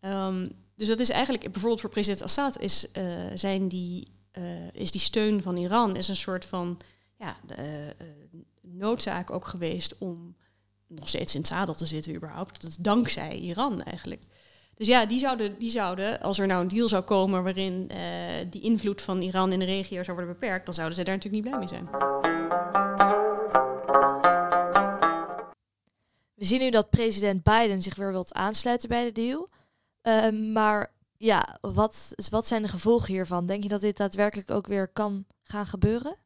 Um, 0.00 0.46
dus 0.76 0.88
dat 0.88 1.00
is 1.00 1.10
eigenlijk, 1.10 1.44
bijvoorbeeld 1.44 1.80
voor 1.80 1.90
president 1.90 2.22
Assad 2.22 2.60
is, 2.60 2.88
zijn 3.34 3.68
die, 3.68 4.08
is 4.72 4.90
die 4.90 5.00
steun 5.00 5.42
van 5.42 5.56
Iran 5.56 5.96
is 5.96 6.08
een 6.08 6.16
soort 6.16 6.44
van 6.44 6.80
ja, 7.16 7.36
noodzaak 8.60 9.30
ook 9.30 9.46
geweest 9.46 9.98
om 9.98 10.36
nog 10.94 11.08
steeds 11.08 11.34
in 11.34 11.40
het 11.40 11.48
zadel 11.48 11.74
te 11.74 11.86
zitten 11.86 12.14
überhaupt. 12.14 12.62
Dat 12.62 12.70
is 12.70 12.76
dankzij 12.76 13.36
Iran 13.38 13.82
eigenlijk. 13.82 14.22
Dus 14.74 14.86
ja, 14.86 15.06
die 15.06 15.18
zouden, 15.18 15.58
die 15.58 15.70
zouden, 15.70 16.20
als 16.20 16.38
er 16.38 16.46
nou 16.46 16.62
een 16.62 16.68
deal 16.68 16.88
zou 16.88 17.02
komen 17.02 17.42
waarin 17.42 17.90
uh, 17.92 17.98
die 18.50 18.60
invloed 18.60 19.02
van 19.02 19.20
Iran 19.20 19.52
in 19.52 19.58
de 19.58 19.64
regio 19.64 20.02
zou 20.02 20.16
worden 20.16 20.34
beperkt, 20.34 20.64
dan 20.66 20.74
zouden 20.74 20.96
ze 20.96 21.04
daar 21.04 21.16
natuurlijk 21.16 21.44
niet 21.44 21.52
blij 21.52 21.58
mee 21.58 21.68
zijn. 21.68 21.90
We 26.34 26.44
zien 26.44 26.60
nu 26.60 26.70
dat 26.70 26.90
president 26.90 27.42
Biden 27.42 27.82
zich 27.82 27.94
weer 27.94 28.12
wilt 28.12 28.32
aansluiten 28.32 28.88
bij 28.88 29.04
de 29.04 29.12
deal. 29.12 29.48
Uh, 30.02 30.52
maar 30.52 30.92
ja, 31.16 31.58
wat, 31.60 32.14
wat 32.30 32.46
zijn 32.46 32.62
de 32.62 32.68
gevolgen 32.68 33.12
hiervan? 33.12 33.46
Denk 33.46 33.62
je 33.62 33.68
dat 33.68 33.80
dit 33.80 33.96
daadwerkelijk 33.96 34.50
ook 34.50 34.66
weer 34.66 34.88
kan 34.88 35.26
gaan 35.42 35.66
gebeuren? 35.66 36.16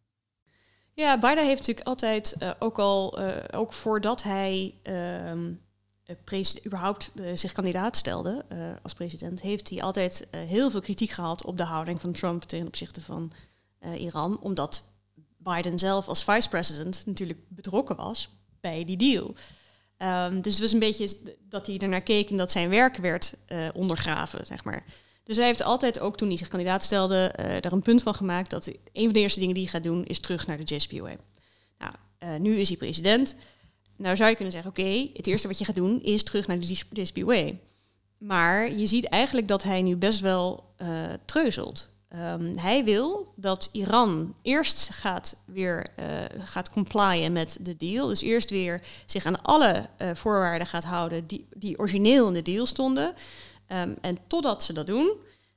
Ja, 0.97 1.19
Biden 1.19 1.47
heeft 1.47 1.59
natuurlijk 1.59 1.87
altijd, 1.87 2.37
uh, 2.43 2.51
ook 2.59 2.79
al, 2.79 3.19
ook 3.53 3.73
voordat 3.73 4.23
hij 4.23 4.75
überhaupt 6.67 7.11
zich 7.35 7.53
kandidaat 7.53 7.97
stelde 7.97 8.45
als 8.83 8.93
president, 8.93 9.41
heeft 9.41 9.71
hij 9.71 9.83
altijd 9.83 10.29
heel 10.31 10.71
veel 10.71 10.81
kritiek 10.81 11.11
gehad 11.11 11.45
op 11.45 11.57
de 11.57 11.65
houding 11.65 12.01
van 12.01 12.13
Trump 12.13 12.43
ten 12.43 12.67
opzichte 12.67 13.01
van 13.01 13.33
Iran, 13.97 14.41
omdat 14.41 14.83
Biden 15.37 15.79
zelf 15.79 16.09
als 16.09 16.25
vice-president 16.25 17.03
natuurlijk 17.07 17.39
betrokken 17.49 17.97
was 17.97 18.29
bij 18.61 18.85
die 18.85 18.97
deal. 18.97 19.35
Um, 19.99 20.41
dus 20.41 20.53
het 20.53 20.63
was 20.63 20.73
een 20.73 20.79
beetje 20.79 21.17
dat 21.49 21.67
hij 21.67 21.79
ernaar 21.79 22.03
keek 22.03 22.31
en 22.31 22.37
dat 22.37 22.51
zijn 22.51 22.69
werk 22.69 22.97
werd 22.97 23.37
ondergraven, 23.73 24.47
zeg 24.47 24.65
maar. 24.65 24.85
Dus 25.27 25.37
hij 25.37 25.47
heeft 25.47 25.63
altijd 25.63 25.99
ook 26.01 26.17
toen 26.17 26.29
hij 26.29 26.37
zich 26.37 26.49
kandidaat 26.49 26.85
stelde, 26.85 27.35
uh, 27.41 27.45
daar 27.61 27.73
een 27.73 27.83
punt 27.83 28.03
van 28.03 28.15
gemaakt 28.15 28.51
dat 28.51 28.67
een 28.67 29.05
van 29.05 29.13
de 29.13 29.21
eerste 29.21 29.39
dingen 29.39 29.55
die 29.55 29.63
hij 29.63 29.73
gaat 29.73 29.83
doen 29.83 30.05
is 30.05 30.21
terug 30.21 30.47
naar 30.47 30.65
de 30.65 30.75
JCPOA. 30.75 31.17
Nou, 31.79 31.93
uh, 32.23 32.37
nu 32.41 32.57
is 32.57 32.69
hij 32.69 32.77
president. 32.77 33.37
Nou 33.97 34.17
zou 34.17 34.29
je 34.29 34.35
kunnen 34.35 34.53
zeggen, 34.53 34.71
oké, 34.71 35.09
het 35.13 35.27
eerste 35.27 35.49
wat 35.49 35.59
je 35.59 35.65
gaat 35.65 35.75
doen 35.75 36.03
is 36.03 36.23
terug 36.23 36.47
naar 36.47 36.59
de 36.59 36.77
JCPOA. 36.93 37.51
Maar 38.19 38.73
je 38.73 38.87
ziet 38.87 39.05
eigenlijk 39.05 39.49
dat 39.49 39.63
hij 39.63 39.83
nu 39.83 39.97
best 39.97 40.21
wel 40.21 40.65
treuzelt. 41.25 41.91
Um, 42.33 42.59
hij 42.59 42.85
wil 42.85 43.33
dat 43.37 43.69
Iran 43.73 44.35
eerst 44.43 44.89
gaat 44.93 45.43
weer 45.47 45.87
gaat 46.39 46.71
complyen 46.71 47.33
met 47.33 47.59
de 47.61 47.77
deal. 47.77 48.07
Dus 48.07 48.23
eerst 48.23 48.51
weer 48.51 48.81
zich 49.07 49.27
aan 49.27 49.43
alle 49.43 49.89
voorwaarden 50.15 50.67
gaat 50.67 50.85
houden 50.85 51.27
die, 51.27 51.47
die 51.57 51.79
origineel 51.79 52.29
in 52.29 52.35
de 52.35 52.43
deal 52.43 52.67
stonden. 52.67 53.15
Um, 53.69 53.97
en 54.01 54.19
totdat 54.27 54.63
ze 54.63 54.73
dat 54.73 54.87
doen, 54.87 55.13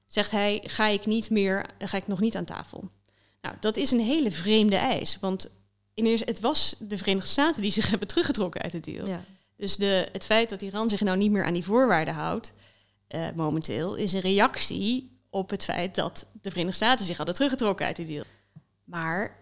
zegt 0.06 0.32
hij, 0.32 0.64
ga 0.66 0.88
ik 0.88 1.06
niet 1.06 1.30
meer, 1.30 1.66
ga 1.80 1.98
ik 1.98 2.08
nog 2.08 2.20
niet 2.20 2.36
aan 2.36 2.46
tafel. 2.46 2.90
Nou, 3.42 3.56
dat 3.60 3.78
is 3.78 3.92
een 3.92 4.00
hele 4.00 4.32
vreemde 4.32 4.76
eis. 4.76 5.20
Want 5.20 5.52
in 5.94 6.06
eerste, 6.06 6.26
het 6.26 6.40
was 6.40 6.76
de 6.80 6.98
Verenigde 6.98 7.30
Staten 7.30 7.62
die 7.62 7.72
zich 7.72 7.90
hebben 7.90 8.08
teruggetrokken 8.08 8.62
uit 8.62 8.72
de 8.72 8.80
deal. 8.80 9.08
Ja. 9.08 9.24
Dus 9.56 9.76
de, 9.76 10.08
het 10.12 10.26
feit 10.26 10.50
dat 10.50 10.62
Iran 10.62 10.90
zich 10.90 11.02
nou 11.02 11.18
niet 11.18 11.32
meer 11.32 11.46
aan 11.46 11.54
die 11.54 11.64
voorwaarden 11.64 12.14
houdt, 12.14 12.54
uh, 13.10 13.28
momenteel, 13.36 13.96
is 13.96 14.14
een 14.14 14.20
reactie 14.20 15.20
op 15.30 15.50
het 15.50 15.64
feit 15.64 15.96
dat 15.96 16.26
de 16.42 16.50
Verenigde 16.50 16.86
Staten 16.86 17.06
zich 17.06 17.18
hadden 17.18 17.36
teruggetrokken 17.36 17.86
uit 17.86 17.96
die 17.96 18.06
deal. 18.06 18.24
Maar 18.84 19.38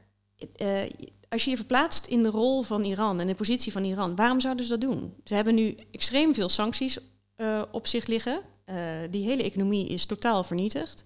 uh, 0.62 0.82
als 1.30 1.44
je 1.44 1.50
je 1.50 1.56
verplaatst 1.56 2.06
in 2.06 2.24
de 2.24 2.30
rol 2.30 2.62
van 2.62 2.84
Iran 2.84 3.20
en 3.20 3.28
de 3.28 3.36
positie 3.36 3.72
van 3.72 3.84
Iran, 3.84 4.16
waarom 4.16 4.40
zouden 4.40 4.66
ze 4.66 4.78
dat 4.78 4.82
doen? 4.82 5.14
Ze 5.24 5.36
hebben 5.36 5.56
nu 5.56 5.78
extreem 5.92 6.34
veel 6.34 6.50
sancties 6.50 6.98
uh, 7.38 7.62
op 7.72 7.88
zich 7.88 8.06
liggen. 8.06 8.42
Uh, 8.70 8.76
die 9.10 9.26
hele 9.26 9.44
economie 9.44 9.88
is 9.88 10.06
totaal 10.06 10.44
vernietigd. 10.44 11.04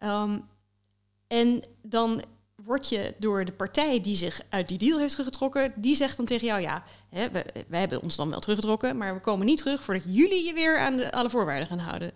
Um, 0.00 0.48
en 1.26 1.62
dan 1.82 2.22
word 2.54 2.88
je 2.88 3.14
door 3.18 3.44
de 3.44 3.52
partij 3.52 4.00
die 4.00 4.16
zich 4.16 4.40
uit 4.48 4.68
die 4.68 4.78
deal 4.78 4.98
heeft 4.98 5.10
teruggetrokken, 5.10 5.72
die 5.76 5.94
zegt 5.94 6.16
dan 6.16 6.26
tegen 6.26 6.46
jou, 6.46 6.60
ja, 6.60 6.84
hè, 7.08 7.30
we, 7.30 7.44
wij 7.68 7.80
hebben 7.80 8.02
ons 8.02 8.16
dan 8.16 8.30
wel 8.30 8.40
teruggetrokken, 8.40 8.96
maar 8.96 9.14
we 9.14 9.20
komen 9.20 9.46
niet 9.46 9.58
terug 9.58 9.82
voordat 9.82 10.04
jullie 10.06 10.46
je 10.46 10.52
weer 10.52 10.78
aan 10.78 10.96
de, 10.96 11.12
alle 11.12 11.30
voorwaarden 11.30 11.66
gaan 11.66 11.78
houden. 11.78 12.12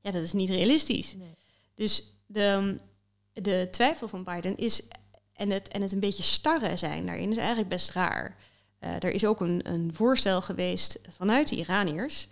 Ja, 0.00 0.10
dat 0.10 0.22
is 0.22 0.32
niet 0.32 0.50
realistisch. 0.50 1.14
Nee. 1.14 1.34
Dus 1.74 2.16
de, 2.26 2.78
de 3.32 3.68
twijfel 3.70 4.08
van 4.08 4.24
Biden 4.24 4.56
is, 4.56 4.82
en 5.32 5.50
het, 5.50 5.68
en 5.68 5.82
het 5.82 5.92
een 5.92 6.00
beetje 6.00 6.22
starre 6.22 6.76
zijn 6.76 7.06
daarin, 7.06 7.30
is 7.30 7.36
eigenlijk 7.36 7.68
best 7.68 7.90
raar. 7.90 8.36
Uh, 8.80 8.94
er 8.94 9.10
is 9.10 9.26
ook 9.26 9.40
een, 9.40 9.60
een 9.72 9.90
voorstel 9.94 10.42
geweest 10.42 11.00
vanuit 11.16 11.48
de 11.48 11.56
Iraniërs 11.56 12.28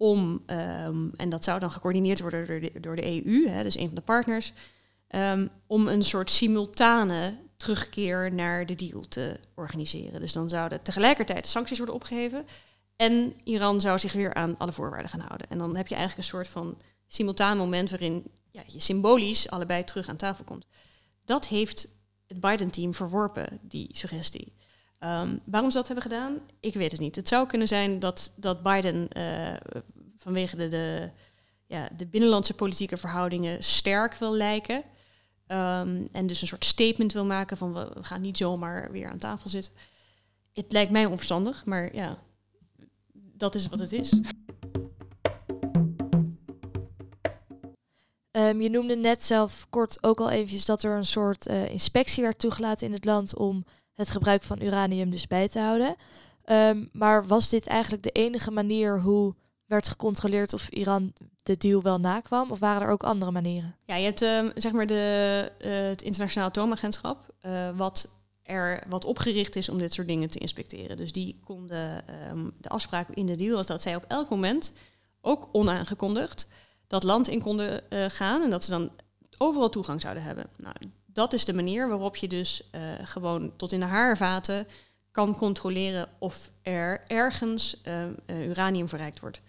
om, 0.00 0.42
um, 0.46 1.12
en 1.16 1.28
dat 1.28 1.44
zou 1.44 1.60
dan 1.60 1.70
gecoördineerd 1.70 2.20
worden 2.20 2.70
door 2.82 2.96
de, 2.96 3.24
EU, 3.24 3.48
hè, 3.48 3.62
dus 3.62 3.76
een 3.76 3.86
van 3.86 3.94
de 3.94 4.00
partners, 4.00 4.52
um, 5.14 5.48
om 5.66 5.88
een 5.88 6.04
soort 6.04 6.30
simultane 6.30 7.38
terugkeer 7.56 8.34
naar 8.34 8.66
de 8.66 8.74
deal 8.74 9.08
te 9.08 9.36
organiseren. 9.54 10.20
Dus 10.20 10.32
dan 10.32 10.48
zouden 10.48 10.82
tegelijkertijd 10.82 11.46
sancties 11.46 11.76
worden 11.76 11.96
opgeheven 11.96 12.46
en 12.96 13.34
Iran 13.44 13.80
zou 13.80 13.98
zich 13.98 14.12
weer 14.12 14.34
aan 14.34 14.58
alle 14.58 14.72
voorwaarden 14.72 15.10
gaan 15.10 15.20
houden. 15.20 15.46
En 15.50 15.58
dan 15.58 15.76
heb 15.76 15.86
je 15.86 15.94
eigenlijk 15.94 16.26
een 16.26 16.34
soort 16.34 16.48
van 16.48 16.78
simultaan 17.06 17.56
moment 17.56 17.90
waarin 17.90 18.24
ja, 18.50 18.62
je 18.66 18.80
symbolisch 18.80 19.50
allebei 19.50 19.84
terug 19.84 20.08
aan 20.08 20.16
tafel 20.16 20.44
komt. 20.44 20.66
Dat 21.24 21.48
heeft 21.48 21.88
het 22.26 22.40
Biden-team 22.40 22.94
verworpen, 22.94 23.58
die 23.62 23.88
suggestie. 23.92 24.52
Um, 25.04 25.40
waarom 25.44 25.70
ze 25.70 25.76
dat 25.76 25.86
hebben 25.86 26.04
gedaan, 26.04 26.38
ik 26.60 26.74
weet 26.74 26.90
het 26.90 27.00
niet. 27.00 27.16
Het 27.16 27.28
zou 27.28 27.46
kunnen 27.46 27.68
zijn 27.68 27.98
dat, 27.98 28.32
dat 28.36 28.62
Biden 28.62 29.08
uh, 29.16 29.56
vanwege 30.16 30.56
de, 30.56 30.68
de, 30.68 31.10
ja, 31.66 31.88
de 31.96 32.06
binnenlandse 32.06 32.54
politieke 32.54 32.96
verhoudingen 32.96 33.64
sterk 33.64 34.14
wil 34.14 34.34
lijken. 34.34 34.76
Um, 34.76 36.08
en 36.12 36.26
dus 36.26 36.40
een 36.40 36.46
soort 36.46 36.64
statement 36.64 37.12
wil 37.12 37.24
maken 37.24 37.56
van 37.56 37.72
we 37.72 37.88
gaan 38.00 38.20
niet 38.20 38.36
zomaar 38.36 38.92
weer 38.92 39.10
aan 39.10 39.18
tafel 39.18 39.50
zitten. 39.50 39.72
Het 40.52 40.72
lijkt 40.72 40.90
mij 40.90 41.06
onverstandig, 41.06 41.64
maar 41.64 41.94
ja, 41.94 42.18
dat 43.12 43.54
is 43.54 43.68
wat 43.68 43.78
het 43.78 43.92
is. 43.92 44.20
Um, 48.30 48.60
je 48.62 48.70
noemde 48.70 48.96
net 48.96 49.24
zelf 49.24 49.66
kort 49.70 50.02
ook 50.02 50.20
al 50.20 50.30
eventjes 50.30 50.64
dat 50.64 50.82
er 50.82 50.96
een 50.96 51.06
soort 51.06 51.48
uh, 51.48 51.68
inspectie 51.68 52.22
werd 52.22 52.38
toegelaten 52.38 52.86
in 52.86 52.92
het 52.92 53.04
land 53.04 53.36
om 53.36 53.64
het 54.00 54.10
gebruik 54.10 54.42
van 54.42 54.62
uranium 54.62 55.10
dus 55.10 55.26
bij 55.26 55.48
te 55.48 55.58
houden. 55.58 55.96
Um, 56.46 56.88
maar 56.92 57.26
was 57.26 57.48
dit 57.48 57.66
eigenlijk 57.66 58.02
de 58.02 58.10
enige 58.10 58.50
manier 58.50 59.00
hoe 59.00 59.34
werd 59.66 59.88
gecontroleerd 59.88 60.52
of 60.52 60.68
Iran 60.68 61.12
de 61.42 61.56
deal 61.56 61.82
wel 61.82 62.00
nakwam? 62.00 62.50
Of 62.50 62.58
waren 62.58 62.82
er 62.82 62.92
ook 62.92 63.02
andere 63.02 63.30
manieren? 63.30 63.76
Ja, 63.84 63.94
je 63.94 64.04
hebt 64.04 64.22
um, 64.22 64.50
zeg 64.54 64.72
maar 64.72 64.86
de, 64.86 65.52
uh, 65.64 65.88
het 65.88 66.02
Internationaal 66.02 66.48
Atoomagentschap, 66.48 67.34
uh, 67.46 67.70
wat 67.76 68.18
er 68.42 68.84
wat 68.88 69.04
opgericht 69.04 69.56
is 69.56 69.68
om 69.68 69.78
dit 69.78 69.94
soort 69.94 70.06
dingen 70.06 70.28
te 70.28 70.38
inspecteren. 70.38 70.96
Dus 70.96 71.12
die 71.12 71.40
konden 71.44 72.04
de 72.58 72.68
afspraak 72.68 73.08
in 73.08 73.26
de 73.26 73.36
deal 73.36 73.56
was 73.56 73.66
dat 73.66 73.82
zij 73.82 73.96
op 73.96 74.04
elk 74.08 74.28
moment, 74.28 74.72
ook 75.20 75.48
onaangekondigd, 75.52 76.48
dat 76.86 77.02
land 77.02 77.28
in 77.28 77.42
konden 77.42 77.82
uh, 77.90 78.04
gaan 78.08 78.42
en 78.42 78.50
dat 78.50 78.64
ze 78.64 78.70
dan 78.70 78.90
overal 79.38 79.68
toegang 79.68 80.00
zouden 80.00 80.22
hebben. 80.22 80.46
Nou, 80.56 80.74
dat 81.12 81.32
is 81.32 81.44
de 81.44 81.52
manier 81.52 81.88
waarop 81.88 82.16
je 82.16 82.28
dus 82.28 82.62
uh, 82.74 82.80
gewoon 83.02 83.56
tot 83.56 83.72
in 83.72 83.80
de 83.80 83.86
haarvaten 83.86 84.66
kan 85.10 85.36
controleren 85.36 86.08
of 86.18 86.50
er 86.62 87.02
ergens 87.06 87.80
uh, 87.84 88.48
uranium 88.48 88.88
verrijkt 88.88 89.20
wordt. 89.20 89.40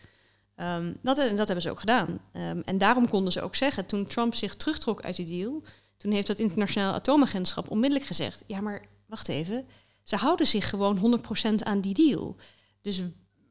Um, 0.56 0.98
dat, 1.02 1.16
dat 1.16 1.38
hebben 1.38 1.62
ze 1.62 1.70
ook 1.70 1.80
gedaan. 1.80 2.22
Um, 2.34 2.62
en 2.62 2.78
daarom 2.78 3.10
konden 3.10 3.32
ze 3.32 3.42
ook 3.42 3.56
zeggen, 3.56 3.86
toen 3.86 4.08
Trump 4.08 4.36
zich 4.36 4.56
terugtrok 4.56 5.02
uit 5.02 5.16
die 5.16 5.26
deal, 5.26 5.64
toen 5.98 6.12
heeft 6.12 6.28
dat 6.28 6.40
internationaal 6.40 6.94
atoomagentschap 6.94 7.70
onmiddellijk 7.70 8.08
gezegd, 8.08 8.44
ja 8.48 8.62
maar 8.62 8.82
wacht 9.06 9.28
even, 9.28 9.66
ze 10.04 10.16
houden 10.16 10.48
zich 10.48 10.70
gewoon 10.70 11.22
100% 11.52 11.54
aan 11.64 11.82
die 11.82 11.94
deal. 11.94 12.36
Dus 12.82 13.02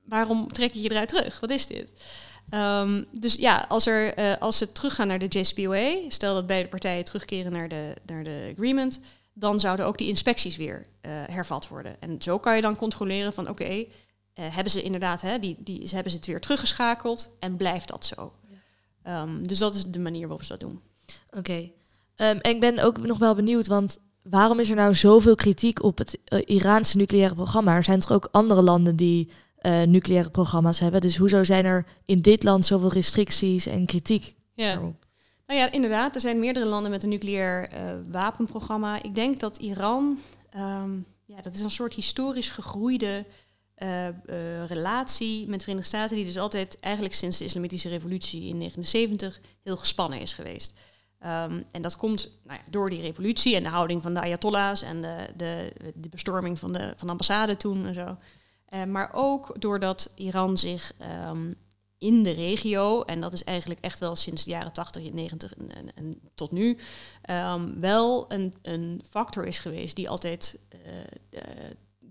waarom 0.05 0.53
trek 0.53 0.73
je 0.73 0.81
je 0.81 0.90
eruit 0.90 1.09
terug? 1.09 1.40
Wat 1.40 1.51
is 1.51 1.66
dit? 1.66 1.92
Um, 2.54 3.04
dus 3.12 3.34
ja, 3.34 3.64
als, 3.68 3.86
er, 3.86 4.18
uh, 4.18 4.36
als 4.38 4.58
ze 4.58 4.72
teruggaan 4.72 5.06
naar 5.06 5.18
de 5.18 5.38
JCPOA, 5.38 5.94
stel 6.08 6.34
dat 6.34 6.46
beide 6.46 6.68
partijen 6.68 7.04
terugkeren 7.04 7.52
naar 7.52 7.68
de, 7.68 7.94
naar 8.06 8.24
de 8.24 8.50
agreement, 8.52 9.00
dan 9.32 9.60
zouden 9.60 9.86
ook 9.86 9.98
die 9.98 10.08
inspecties 10.08 10.56
weer 10.56 10.78
uh, 10.78 11.12
hervat 11.12 11.68
worden. 11.68 12.00
En 12.00 12.22
zo 12.22 12.38
kan 12.38 12.56
je 12.56 12.62
dan 12.62 12.76
controleren 12.76 13.32
van 13.32 13.48
oké, 13.48 13.62
okay, 13.62 13.78
uh, 13.78 14.44
hebben 14.54 14.72
ze 14.72 14.82
inderdaad, 14.82 15.20
hè, 15.20 15.38
die, 15.38 15.56
die, 15.58 15.88
ze 15.88 15.94
hebben 15.94 16.12
ze 16.12 16.18
het 16.18 16.26
weer 16.26 16.40
teruggeschakeld 16.40 17.30
en 17.40 17.56
blijft 17.56 17.88
dat 17.88 18.06
zo. 18.06 18.32
Ja. 19.04 19.22
Um, 19.22 19.46
dus 19.46 19.58
dat 19.58 19.74
is 19.74 19.84
de 19.84 19.98
manier 19.98 20.28
waarop 20.28 20.42
ze 20.42 20.48
dat 20.48 20.60
doen. 20.60 20.80
Oké. 21.26 21.38
Okay. 21.38 21.72
Um, 22.16 22.38
en 22.40 22.50
ik 22.50 22.60
ben 22.60 22.78
ook 22.78 22.98
nog 22.98 23.18
wel 23.18 23.34
benieuwd, 23.34 23.66
want 23.66 23.98
waarom 24.22 24.60
is 24.60 24.70
er 24.70 24.76
nou 24.76 24.94
zoveel 24.94 25.34
kritiek 25.34 25.82
op 25.82 25.98
het 25.98 26.18
Iraanse 26.44 26.96
nucleaire 26.96 27.34
programma? 27.34 27.74
Er 27.74 27.84
zijn 27.84 28.00
toch 28.00 28.12
ook 28.12 28.28
andere 28.30 28.62
landen 28.62 28.96
die 28.96 29.30
uh, 29.62 29.83
nucleaire 29.83 30.31
programma's 30.31 30.81
hebben. 30.81 31.01
Dus 31.01 31.16
hoezo 31.16 31.44
zijn 31.44 31.64
er 31.64 31.87
in 32.05 32.23
dit 32.23 32.42
land 32.42 32.66
zoveel 32.66 32.92
restricties 32.92 33.66
en 33.66 33.87
kritiek 33.87 34.38
ja. 34.61 34.75
Nou 35.46 35.61
ja, 35.62 35.73
inderdaad. 35.73 36.14
Er 36.14 36.20
zijn 36.20 36.38
meerdere 36.38 36.66
landen 36.66 36.90
met 36.90 37.03
een 37.03 37.09
nucleair 37.09 37.73
uh, 37.73 37.92
wapenprogramma. 38.11 39.03
Ik 39.03 39.14
denk 39.14 39.40
dat 39.40 39.57
Iran, 39.57 40.18
um, 40.57 41.07
ja, 41.25 41.40
dat 41.42 41.55
is 41.55 41.61
een 41.61 41.70
soort 41.70 41.94
historisch 41.94 42.51
gegroeide 42.51 43.25
uh, 43.79 44.09
relatie 44.66 45.49
met 45.49 45.59
de 45.59 45.64
Verenigde 45.64 45.88
Staten, 45.88 46.16
die 46.16 46.25
dus 46.25 46.38
altijd 46.38 46.81
eigenlijk 46.81 47.14
sinds 47.14 47.38
de 47.38 47.44
Islamitische 47.44 47.88
Revolutie 47.88 48.49
in 48.49 48.59
1979 48.59 49.40
heel 49.62 49.77
gespannen 49.77 50.20
is 50.20 50.33
geweest. 50.33 50.73
Um, 51.23 51.64
en 51.70 51.83
dat 51.83 51.96
komt 51.96 52.38
nou 52.44 52.59
ja, 52.59 52.70
door 52.70 52.90
die 52.90 53.01
revolutie 53.01 53.57
en 53.57 53.62
de 53.62 53.68
houding 53.68 54.03
van 54.03 54.14
de 54.14 54.20
Ayatollahs 54.20 54.83
en 54.83 55.03
de, 55.03 55.27
de, 55.37 55.73
de 55.94 56.09
bestorming 56.09 56.59
van 56.59 56.73
de, 56.73 56.94
van 56.96 57.07
de 57.07 57.12
ambassade 57.12 57.57
toen 57.57 57.87
en 57.87 57.94
zo. 57.94 58.16
Uh, 58.70 58.85
maar 58.85 59.11
ook 59.12 59.61
doordat 59.61 60.12
Iran 60.14 60.59
zich 60.59 60.92
um, 61.28 61.56
in 61.98 62.22
de 62.22 62.30
regio, 62.30 63.02
en 63.02 63.20
dat 63.20 63.33
is 63.33 63.44
eigenlijk 63.44 63.80
echt 63.80 63.98
wel 63.98 64.16
sinds 64.16 64.44
de 64.44 64.50
jaren 64.50 64.72
80, 64.72 65.12
90 65.12 65.56
en, 65.56 65.74
en, 65.74 65.96
en 65.96 66.20
tot 66.35 66.50
nu, 66.52 66.78
um, 67.30 67.80
wel 67.80 68.33
een, 68.33 68.54
een, 68.62 69.02
factor 69.11 69.46
is 69.46 69.59
geweest 69.59 69.96
die 69.96 70.09
altijd 70.09 70.61
uh, 70.74 70.92
uh, 71.30 71.40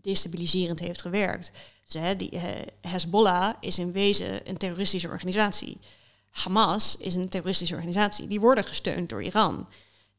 destabiliserend 0.01 0.79
heeft 0.79 1.01
gewerkt. 1.01 1.51
Dus, 1.85 2.01
hè, 2.01 2.15
die, 2.15 2.39
Hezbollah 2.81 3.53
is 3.59 3.79
in 3.79 3.91
wezen 3.91 4.49
een 4.49 4.57
terroristische 4.57 5.09
organisatie. 5.09 5.77
Hamas 6.29 6.97
is 6.97 7.15
een 7.15 7.29
terroristische 7.29 7.75
organisatie. 7.75 8.27
Die 8.27 8.39
worden 8.39 8.63
gesteund 8.63 9.09
door 9.09 9.23
Iran. 9.23 9.67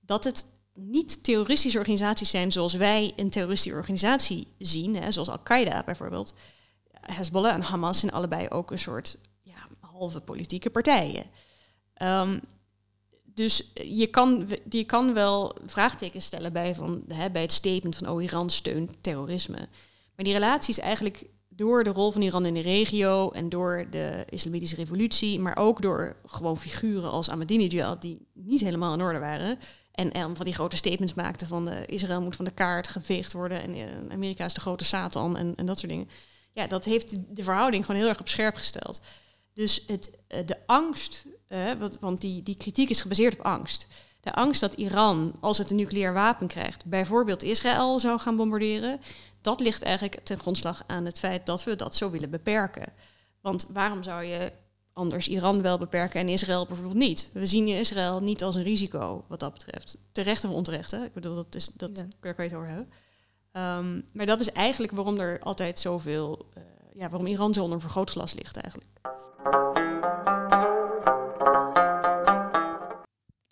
Dat 0.00 0.24
het 0.24 0.44
niet 0.88 1.24
terroristische 1.24 1.78
organisaties 1.78 2.30
zijn 2.30 2.52
zoals 2.52 2.74
wij 2.74 3.12
een 3.16 3.30
terroristische 3.30 3.78
organisatie 3.78 4.54
zien, 4.58 4.96
hè, 4.96 5.12
zoals 5.12 5.28
Al-Qaeda 5.28 5.82
bijvoorbeeld. 5.84 6.34
Hezbollah 7.00 7.54
en 7.54 7.60
Hamas 7.60 7.98
zijn 7.98 8.12
allebei 8.12 8.48
ook 8.48 8.70
een 8.70 8.78
soort 8.78 9.18
ja, 9.42 9.66
halve 9.80 10.20
politieke 10.20 10.70
partijen. 10.70 11.24
Ehm, 11.94 12.38
dus 13.24 13.70
je 13.74 14.06
kan, 14.06 14.48
je 14.70 14.84
kan 14.84 15.14
wel 15.14 15.56
vraagtekens 15.66 16.24
stellen 16.24 16.52
bij, 16.52 16.74
van, 16.74 17.04
hè, 17.08 17.30
bij 17.30 17.42
het 17.42 17.52
statement 17.52 17.96
van 17.96 18.08
oh, 18.08 18.22
Iran 18.22 18.50
steunt 18.50 18.90
terrorisme. 19.00 19.68
Maar 20.16 20.24
die 20.24 20.32
relatie 20.32 20.74
is 20.74 20.80
eigenlijk 20.80 21.24
door 21.48 21.84
de 21.84 21.90
rol 21.90 22.10
van 22.10 22.22
Iran 22.22 22.46
in 22.46 22.54
de 22.54 22.60
regio 22.60 23.30
en 23.30 23.48
door 23.48 23.86
de 23.90 24.24
islamitische 24.28 24.76
revolutie, 24.76 25.38
maar 25.38 25.56
ook 25.56 25.82
door 25.82 26.16
gewoon 26.26 26.56
figuren 26.56 27.10
als 27.10 27.30
Ahmadinejad, 27.30 28.02
die 28.02 28.26
niet 28.34 28.60
helemaal 28.60 28.94
in 28.94 29.02
orde 29.02 29.18
waren. 29.18 29.58
En, 29.92 30.12
en 30.12 30.36
van 30.36 30.44
die 30.44 30.54
grote 30.54 30.76
statements 30.76 31.14
maakten 31.14 31.46
van 31.46 31.68
uh, 31.68 31.76
Israël 31.86 32.22
moet 32.22 32.36
van 32.36 32.44
de 32.44 32.50
kaart 32.50 32.88
geveegd 32.88 33.32
worden 33.32 33.62
en 33.62 33.76
uh, 33.76 33.84
Amerika 34.10 34.44
is 34.44 34.54
de 34.54 34.60
grote 34.60 34.84
Satan 34.84 35.36
en, 35.36 35.54
en 35.56 35.66
dat 35.66 35.78
soort 35.78 35.92
dingen. 35.92 36.08
Ja, 36.52 36.66
dat 36.66 36.84
heeft 36.84 37.14
de 37.36 37.42
verhouding 37.42 37.84
gewoon 37.84 38.00
heel 38.00 38.10
erg 38.10 38.20
op 38.20 38.28
scherp 38.28 38.54
gesteld. 38.54 39.00
Dus 39.54 39.84
het, 39.86 40.18
uh, 40.28 40.38
de 40.46 40.56
angst, 40.66 41.24
want 42.00 42.20
die, 42.20 42.42
die 42.42 42.56
kritiek 42.56 42.90
is 42.90 43.00
gebaseerd 43.00 43.38
op 43.38 43.44
angst. 43.44 43.86
De 44.20 44.34
angst 44.34 44.60
dat 44.60 44.74
Iran, 44.74 45.36
als 45.40 45.58
het 45.58 45.70
een 45.70 45.76
nucleair 45.76 46.12
wapen 46.12 46.46
krijgt, 46.46 46.84
bijvoorbeeld 46.84 47.42
Israël 47.42 47.98
zou 47.98 48.20
gaan 48.20 48.36
bombarderen, 48.36 49.00
dat 49.40 49.60
ligt 49.60 49.82
eigenlijk 49.82 50.20
ten 50.24 50.38
grondslag 50.38 50.82
aan 50.86 51.04
het 51.04 51.18
feit 51.18 51.46
dat 51.46 51.64
we 51.64 51.76
dat 51.76 51.96
zo 51.96 52.10
willen 52.10 52.30
beperken. 52.30 52.92
Want 53.40 53.66
waarom 53.72 54.02
zou 54.02 54.24
je 54.24 54.52
anders 54.92 55.28
Iran 55.28 55.62
wel 55.62 55.78
beperken 55.78 56.20
en 56.20 56.28
Israël 56.28 56.66
bijvoorbeeld 56.66 56.98
niet? 56.98 57.30
We 57.32 57.46
zien 57.46 57.68
Israël 57.68 58.20
niet 58.20 58.42
als 58.42 58.54
een 58.54 58.62
risico 58.62 59.24
wat 59.28 59.40
dat 59.40 59.52
betreft. 59.52 59.98
Terecht 60.12 60.44
of 60.44 60.50
onterecht, 60.50 60.90
hè? 60.90 61.04
Ik 61.04 61.12
bedoel, 61.12 61.34
dat 61.34 61.54
is, 61.54 61.66
dat, 61.66 61.90
ja. 61.94 62.06
daar 62.20 62.34
kan 62.34 62.44
je 62.44 62.50
het 62.50 62.58
over 62.58 62.68
hebben. 62.68 62.88
Um, 63.52 64.08
maar 64.12 64.26
dat 64.26 64.40
is 64.40 64.52
eigenlijk 64.52 64.92
waarom 64.92 65.18
er 65.18 65.40
altijd 65.40 65.78
zoveel, 65.78 66.46
uh, 66.58 66.62
ja, 66.94 67.08
waarom 67.08 67.26
Iran 67.26 67.54
zo 67.54 67.60
onder 67.60 67.74
een 67.74 67.82
vergrootglas 67.82 68.34
ligt 68.34 68.56
eigenlijk. 68.56 68.90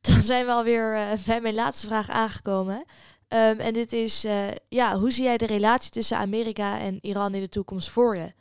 Dan 0.01 0.22
zijn 0.22 0.46
we 0.46 0.53
alweer 0.53 0.96
uh, 0.96 1.24
bij 1.27 1.40
mijn 1.40 1.55
laatste 1.55 1.87
vraag 1.87 2.09
aangekomen. 2.09 2.77
Um, 2.77 3.59
en 3.59 3.72
dit 3.72 3.92
is, 3.92 4.24
uh, 4.24 4.46
ja, 4.68 4.98
hoe 4.98 5.11
zie 5.12 5.24
jij 5.24 5.37
de 5.37 5.46
relatie 5.46 5.90
tussen 5.90 6.18
Amerika 6.18 6.79
en 6.79 6.98
Iran 7.01 7.35
in 7.35 7.40
de 7.40 7.48
toekomst 7.48 7.88
voor 7.88 8.16
je? 8.16 8.33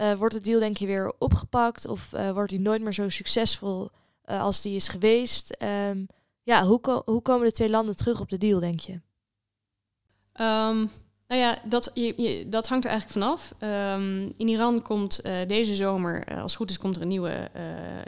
Uh, 0.00 0.12
wordt 0.12 0.34
het 0.34 0.44
deal 0.44 0.60
denk 0.60 0.76
je 0.76 0.86
weer 0.86 1.12
opgepakt 1.18 1.86
of 1.86 2.12
uh, 2.14 2.30
wordt 2.30 2.50
die 2.50 2.60
nooit 2.60 2.82
meer 2.82 2.92
zo 2.92 3.08
succesvol 3.08 3.90
als 4.24 4.62
die 4.62 4.76
is 4.76 4.88
geweest? 4.88 5.56
Um, 5.62 6.06
ja, 6.42 6.64
hoe, 6.64 7.02
hoe 7.04 7.22
komen 7.22 7.46
de 7.46 7.52
twee 7.52 7.70
landen 7.70 7.96
terug 7.96 8.20
op 8.20 8.28
de 8.28 8.38
deal, 8.38 8.60
denk 8.60 8.80
je? 8.80 8.92
Um, 8.92 10.90
nou 11.26 11.40
ja, 11.40 11.58
dat, 11.64 11.90
je, 11.94 12.46
dat 12.48 12.68
hangt 12.68 12.84
er 12.84 12.90
eigenlijk 12.90 13.20
vanaf. 13.20 13.54
Um, 13.60 14.32
in 14.36 14.48
Iran 14.48 14.82
komt 14.82 15.22
deze 15.46 15.74
zomer, 15.74 16.24
als 16.24 16.42
het 16.42 16.54
goed 16.54 16.70
is, 16.70 16.78
komt 16.78 16.96
er 16.96 17.02
een 17.02 17.08
nieuwe, 17.08 17.50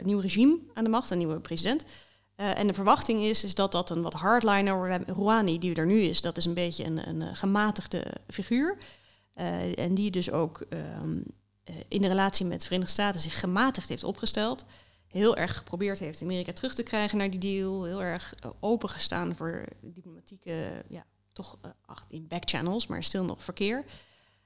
nieuw 0.03 0.19
regime 0.19 0.59
aan 0.73 0.83
de 0.83 0.89
macht, 0.89 1.09
een 1.09 1.17
nieuwe 1.17 1.39
president. 1.39 1.85
En 2.35 2.67
de 2.67 2.73
verwachting 2.73 3.21
is, 3.21 3.43
is 3.43 3.55
dat 3.55 3.71
dat 3.71 3.89
een 3.89 4.01
wat 4.01 4.13
hardliner, 4.13 5.03
Rouhani, 5.07 5.59
die 5.59 5.75
er 5.75 5.85
nu 5.85 5.99
is, 5.99 6.21
dat 6.21 6.37
is 6.37 6.45
een 6.45 6.53
beetje 6.53 6.83
een, 6.83 7.07
een 7.07 7.35
gematigde 7.35 8.05
figuur. 8.27 8.77
En 9.75 9.95
die 9.95 10.11
dus 10.11 10.31
ook 10.31 10.65
in 11.87 12.01
de 12.01 12.07
relatie 12.07 12.45
met 12.45 12.59
de 12.59 12.65
Verenigde 12.65 12.93
Staten 12.93 13.19
zich 13.19 13.39
gematigd 13.39 13.89
heeft 13.89 14.03
opgesteld. 14.03 14.65
Heel 15.07 15.37
erg 15.37 15.57
geprobeerd 15.57 15.99
heeft 15.99 16.21
Amerika 16.21 16.53
terug 16.53 16.75
te 16.75 16.83
krijgen 16.83 17.17
naar 17.17 17.29
die 17.29 17.39
deal. 17.39 17.83
Heel 17.83 18.01
erg 18.03 18.33
uh, 18.45 18.51
opengestaan 18.59 19.35
voor 19.35 19.65
diplomatieke, 19.81 20.83
ja, 20.87 21.05
toch 21.33 21.57
in 22.09 22.27
backchannels, 22.27 22.87
maar 22.87 23.03
stil 23.03 23.23
nog 23.23 23.43
verkeer. 23.43 23.85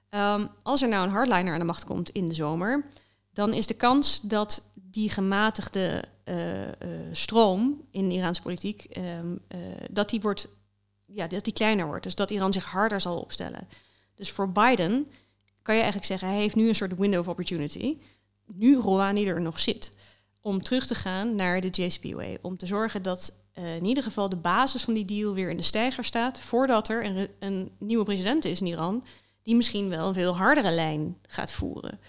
Um, 0.10 0.48
als 0.64 0.82
er 0.82 0.88
nou 0.88 1.06
een 1.06 1.12
hardliner 1.12 1.54
aan 1.54 1.60
de 1.60 1.66
macht 1.66 1.86
komt 1.86 2.10
in 2.10 2.28
de 2.28 2.34
zomer, 2.34 2.86
dan 3.34 3.54
is 3.54 3.68
de 3.68 3.74
kans 3.74 4.22
dat 4.22 4.72
die 4.74 5.10
gematigde 5.10 6.04
stroom 7.12 7.88
in 7.92 8.12
Iraanse 8.12 8.42
politiek, 8.42 8.98
uh, 8.98 9.20
dat 9.92 10.10
die 10.10 10.22
wordt, 10.22 10.48
ja, 11.06 11.28
dat 11.28 11.44
die 11.44 11.54
kleiner 11.54 11.86
wordt. 11.86 12.04
Dus 12.04 12.16
dat 12.16 12.32
Iran 12.32 12.54
zich 12.54 12.66
harder 12.66 13.02
zal 13.02 13.20
opstellen. 13.20 13.68
Dus 14.16 14.32
voor 14.32 14.52
Biden 14.52 15.08
kan 15.68 15.76
je 15.76 15.82
eigenlijk 15.82 16.12
zeggen, 16.12 16.28
hij 16.28 16.38
heeft 16.38 16.56
nu 16.56 16.68
een 16.68 16.76
soort 16.76 16.98
window 16.98 17.20
of 17.20 17.28
opportunity. 17.28 17.98
Nu 18.46 18.78
Rouhani 18.78 19.28
er 19.28 19.42
nog 19.42 19.60
zit. 19.60 19.98
Om 20.42 20.64
terug 20.64 20.88
te 20.88 20.96
gaan 20.96 21.36
naar 21.36 21.62
de 21.62 21.68
JCPOA. 21.68 22.38
Om 22.42 22.58
te 22.58 22.66
zorgen 22.66 23.02
dat 23.02 23.46
in 23.54 23.86
ieder 23.86 24.04
geval 24.04 24.30
de 24.30 24.36
basis 24.36 24.84
van 24.84 24.94
die 24.94 25.06
deal 25.06 25.34
weer 25.34 25.50
in 25.50 25.58
de 25.58 25.64
stijger 25.64 26.04
staat. 26.04 26.40
Voordat 26.40 26.90
er 26.90 27.06
een, 27.06 27.28
een 27.40 27.72
nieuwe 27.80 28.04
president 28.04 28.46
is 28.46 28.62
in 28.62 28.68
Iran. 28.68 29.04
Die 29.44 29.56
misschien 29.56 29.90
wel 29.90 30.08
een 30.08 30.14
veel 30.14 30.38
hardere 30.38 30.72
lijn 30.72 31.18
gaat 31.28 31.52
voeren. 31.52 32.00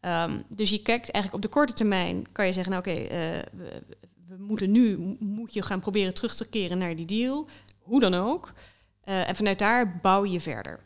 Um, 0.00 0.44
dus 0.48 0.70
je 0.70 0.82
kijkt 0.82 1.10
eigenlijk 1.10 1.34
op 1.34 1.50
de 1.50 1.58
korte 1.58 1.72
termijn, 1.72 2.32
kan 2.32 2.46
je 2.46 2.52
zeggen, 2.52 2.72
nou 2.72 2.84
oké, 2.86 3.00
uh, 3.00 3.08
we, 4.26 4.36
moeten 4.38 4.70
nu, 4.70 5.16
moet 5.18 5.54
je 5.54 5.62
gaan 5.62 5.80
proberen 5.80 6.14
terug 6.14 6.34
te 6.34 6.48
keren 6.48 6.78
naar 6.78 6.96
die 6.96 7.06
deal, 7.06 7.48
hoe 7.78 8.00
dan 8.00 8.14
ook. 8.14 8.52
Uh, 9.04 9.28
en 9.28 9.36
vanuit 9.36 9.58
daar 9.58 9.98
bouw 10.00 10.24
je 10.24 10.40
verder. 10.40 10.80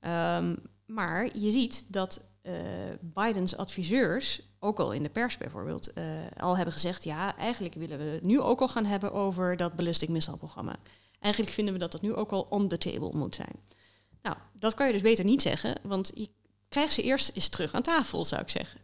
Um, 0.00 0.62
maar 0.86 1.38
je 1.38 1.50
ziet 1.50 1.92
dat 1.92 2.30
uh, 2.42 2.52
Bidens 3.00 3.56
adviseurs, 3.56 4.42
ook 4.58 4.78
al 4.78 4.92
in 4.92 5.02
de 5.02 5.08
pers 5.08 5.38
bijvoorbeeld, 5.38 5.92
al 6.36 6.56
hebben 6.56 6.74
gezegd, 6.74 7.04
ja, 7.04 7.36
eigenlijk 7.36 7.74
willen 7.74 7.98
we 7.98 8.04
het 8.04 8.24
nu 8.24 8.40
ook 8.40 8.60
al 8.60 8.68
gaan 8.68 8.84
hebben 8.84 9.12
over 9.12 9.56
dat 9.56 9.76
ballistic 9.76 10.08
missile 10.08 10.36
programma. 10.36 10.76
Eigenlijk 11.20 11.54
vinden 11.54 11.74
we 11.74 11.80
dat 11.80 11.92
dat 11.92 12.02
nu 12.02 12.14
ook 12.14 12.30
al 12.30 12.46
on 12.50 12.68
the 12.68 12.78
table 12.78 13.10
moet 13.14 13.34
zijn. 13.34 13.54
Nou, 14.22 14.36
dat 14.52 14.74
kan 14.74 14.86
je 14.86 14.92
dus 14.92 15.02
beter 15.02 15.24
niet 15.24 15.42
zeggen, 15.42 15.74
want 15.82 16.10
je 16.14 16.28
krijg 16.68 16.92
ze 16.92 17.02
eerst 17.02 17.30
eens 17.34 17.48
terug 17.48 17.74
aan 17.74 17.82
tafel, 17.82 18.24
zou 18.24 18.42
ik 18.42 18.48
zeggen. 18.48 18.80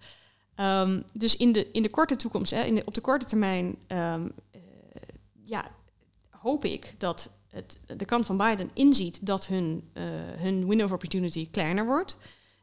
Um, 0.57 1.05
dus 1.13 1.37
in 1.37 1.53
de, 1.53 1.71
in 1.71 1.83
de 1.83 1.91
korte 1.91 2.17
toekomst, 2.17 2.51
hè, 2.51 2.63
in 2.63 2.87
op 2.87 2.95
de 2.95 3.01
korte 3.01 3.27
termijn, 3.27 3.79
um, 3.89 4.33
uh, 4.55 4.63
ja, 5.43 5.71
hoop 6.31 6.65
ik 6.65 6.95
dat 6.99 7.31
de 7.87 8.05
kant 8.05 8.27
van 8.27 8.37
Biden 8.37 8.71
inziet 8.75 9.27
dat 9.27 9.47
hun, 9.47 9.91
uh, 9.95 10.03
hun 10.37 10.69
window 10.69 10.87
of 10.87 10.93
opportunity 10.93 11.51
kleiner 11.51 11.87
wordt. 11.87 12.17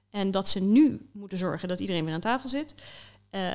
En 0.10 0.32
dat 0.32 0.48
ze 0.50 0.62
nu 0.62 1.10
moeten 1.12 1.38
zorgen 1.38 1.68
dat 1.68 1.80
iedereen 1.80 2.06
weer 2.06 2.14
aan 2.14 2.20
tafel 2.20 2.50
zit. 2.50 2.76
Uh, 3.32 3.54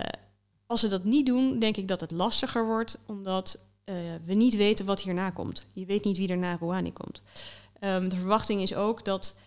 als 0.67 0.81
ze 0.81 0.89
dat 0.89 1.05
niet 1.05 1.27
doen, 1.27 1.59
denk 1.59 1.77
ik 1.77 1.89
dat 1.89 2.01
het 2.01 2.11
lastiger 2.11 2.67
wordt, 2.67 2.99
omdat 3.07 3.59
we 4.25 4.35
niet 4.35 4.57
weten 4.57 4.87
wat 4.87 5.03
hierna 5.03 5.31
komt. 5.31 5.67
Je 5.73 5.87
weet 5.87 6.05
niet 6.05 6.17
wie 6.17 6.29
er 6.29 6.39
na 6.39 6.57
Rouhani 6.57 6.93
komt. 6.93 7.23
Um, 7.81 8.09
de 8.09 8.17
verwachting 8.17 8.61
is 8.61 8.75
ook 8.75 9.05
dat. 9.05 9.39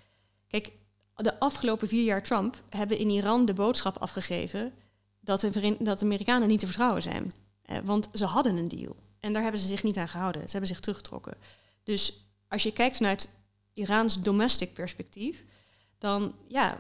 Kijk, 0.48 0.72
de 1.16 1.40
afgelopen 1.40 1.88
vier 1.88 2.04
jaar 2.04 2.24
Trump 2.24 2.62
hebben 2.70 2.98
in 2.98 3.10
Iran 3.10 3.46
de 3.46 3.54
boodschap 3.54 3.98
afgegeven 3.98 4.74
dat 5.20 5.42
de, 5.42 5.76
dat 5.80 6.04
Amerikanen 6.04 6.48
niet 6.48 6.60
te 6.60 6.66
vertrouwen 6.66 7.02
zijn. 7.02 7.34
Eh, 7.62 7.78
want 7.84 8.10
ze 8.14 8.26
hadden 8.26 8.58
een 8.58 8.68
deal. 8.68 8.96
En 9.20 9.34
daar 9.34 9.42
hebben 9.42 9.62
ze 9.62 9.68
zich 9.68 9.84
niet 9.84 9.98
aan 9.98 10.08
gehouden. 10.08 10.42
Ze 10.42 10.52
hebben 10.52 10.70
zich 10.70 10.80
teruggetrokken. 10.80 11.34
Dus 11.88 12.28
als 12.48 12.64
je 12.64 12.74
kijkt 12.74 12.98
vanuit 12.98 13.30
Iraans 13.74 14.22
domestic 14.22 14.74
perspectief, 14.74 15.46
dan 15.98 16.36
ja, 16.48 16.80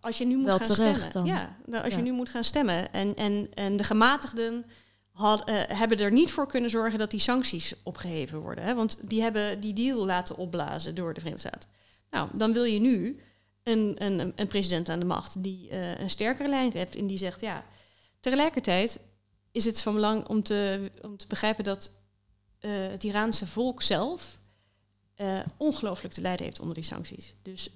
als 0.00 0.18
je 0.18 0.26
nu 0.26 0.36
moet 0.36 0.50
gaan 0.50 0.66
stemmen. 0.66 1.12
Dan. 1.12 1.26
Ja, 1.26 1.56
als 1.82 1.92
ja. 1.92 1.96
je 1.96 2.02
nu 2.02 2.12
moet 2.12 2.28
gaan 2.28 2.44
stemmen. 2.44 2.92
En, 2.92 3.16
en, 3.16 3.48
en 3.54 3.76
de 3.76 3.84
gematigden 3.84 4.64
had, 5.10 5.48
uh, 5.48 5.54
hebben 5.66 5.98
er 5.98 6.12
niet 6.12 6.30
voor 6.32 6.46
kunnen 6.46 6.70
zorgen 6.70 6.98
dat 6.98 7.10
die 7.10 7.20
sancties 7.20 7.74
opgeheven 7.82 8.38
worden. 8.38 8.64
Hè? 8.64 8.74
Want 8.74 9.08
die 9.08 9.22
hebben 9.22 9.60
die 9.60 9.72
deal 9.72 10.06
laten 10.06 10.36
opblazen 10.36 10.94
door 10.94 11.14
de 11.14 11.20
Verenigde 11.20 11.48
Staten. 11.48 11.70
Nou, 12.10 12.28
dan 12.32 12.52
wil 12.52 12.64
je 12.64 12.80
nu 12.80 13.20
een, 13.62 13.94
een, 13.98 14.32
een 14.36 14.46
president 14.46 14.88
aan 14.88 15.00
de 15.00 15.06
macht 15.06 15.42
die 15.42 15.70
uh, 15.70 15.98
een 15.98 16.10
sterkere 16.10 16.48
lijn 16.48 16.72
heeft 16.72 16.96
en 16.96 17.06
die 17.06 17.18
zegt 17.18 17.40
ja. 17.40 17.64
Tegelijkertijd 18.20 19.00
is 19.52 19.64
het 19.64 19.80
van 19.80 19.94
belang 19.94 20.28
om 20.28 20.42
te, 20.42 20.90
om 21.02 21.16
te 21.16 21.26
begrijpen 21.26 21.64
dat 21.64 21.90
uh, 22.60 22.70
het 22.90 23.04
Iraanse 23.04 23.46
volk 23.46 23.82
zelf 23.82 24.42
uh, 25.16 25.40
ongelooflijk 25.56 26.14
te 26.14 26.20
lijden 26.20 26.46
heeft 26.46 26.60
onder 26.60 26.74
die 26.74 26.84
sancties. 26.84 27.34
Dus 27.42 27.70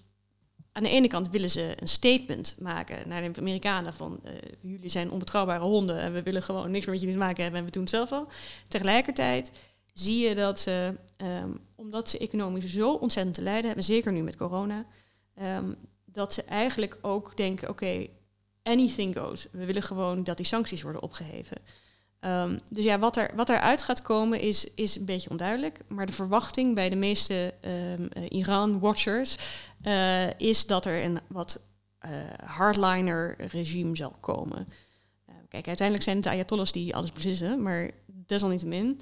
aan 0.72 0.82
de 0.82 0.88
ene 0.88 1.08
kant 1.08 1.30
willen 1.30 1.50
ze 1.50 1.74
een 1.76 1.88
statement 1.88 2.56
maken 2.60 3.08
naar 3.08 3.32
de 3.32 3.40
Amerikanen 3.40 3.94
van 3.94 4.20
jullie 4.60 4.90
zijn 4.90 5.10
onbetrouwbare 5.10 5.64
honden 5.64 6.00
en 6.00 6.12
we 6.12 6.22
willen 6.22 6.42
gewoon 6.42 6.70
niks 6.70 6.84
meer 6.84 6.94
met 6.94 7.00
jullie 7.00 7.18
te 7.18 7.24
maken 7.24 7.42
hebben 7.42 7.60
en 7.60 7.66
we 7.66 7.72
doen 7.72 7.82
het 7.82 7.90
zelf 7.90 8.10
wel. 8.10 8.28
Tegelijkertijd 8.68 9.52
zie 9.92 10.28
je 10.28 10.34
dat 10.34 10.60
ze, 10.60 10.94
um, 11.16 11.58
omdat 11.74 12.08
ze 12.08 12.18
economisch 12.18 12.72
zo 12.72 12.92
ontzettend 12.92 13.34
te 13.34 13.42
lijden 13.42 13.66
hebben, 13.66 13.84
zeker 13.84 14.12
nu 14.12 14.22
met 14.22 14.36
corona, 14.36 14.86
Um, 15.42 15.76
dat 16.04 16.34
ze 16.34 16.42
eigenlijk 16.42 16.98
ook 17.02 17.36
denken, 17.36 17.68
oké, 17.68 18.06
anything 18.62 19.18
goes. 19.18 19.46
We 19.52 19.64
willen 19.64 19.82
gewoon 19.82 20.24
dat 20.24 20.36
die 20.36 20.46
sancties 20.46 20.82
worden 20.82 21.02
opgeheven. 21.02 21.58
Um, 22.20 22.60
dus 22.72 22.84
ja, 22.84 22.98
wat, 22.98 23.16
er, 23.16 23.30
wat 23.34 23.48
eruit 23.48 23.82
gaat 23.82 24.02
komen 24.02 24.40
is, 24.40 24.74
is 24.74 24.96
een 24.96 25.04
beetje 25.04 25.30
onduidelijk. 25.30 25.80
Maar 25.88 26.06
de 26.06 26.12
verwachting 26.12 26.74
bij 26.74 26.88
de 26.88 26.96
meeste 26.96 27.54
um, 27.64 27.70
uh, 27.70 28.24
Iran-watchers 28.28 29.36
uh, 29.82 30.30
is 30.40 30.66
dat 30.66 30.84
er 30.84 31.04
een 31.04 31.20
wat 31.28 31.60
uh, 32.04 32.10
hardliner 32.44 33.36
regime 33.50 33.96
zal 33.96 34.16
komen. 34.20 34.68
kijk, 35.48 35.66
uiteindelijk 35.66 36.02
zijn 36.02 36.16
het 36.16 36.24
de 36.24 36.30
Ayatollahs 36.30 36.72
die 36.72 36.96
alles 36.96 37.12
beslissen, 37.12 37.62
maar 37.62 37.90
desalniettemin. 38.06 39.00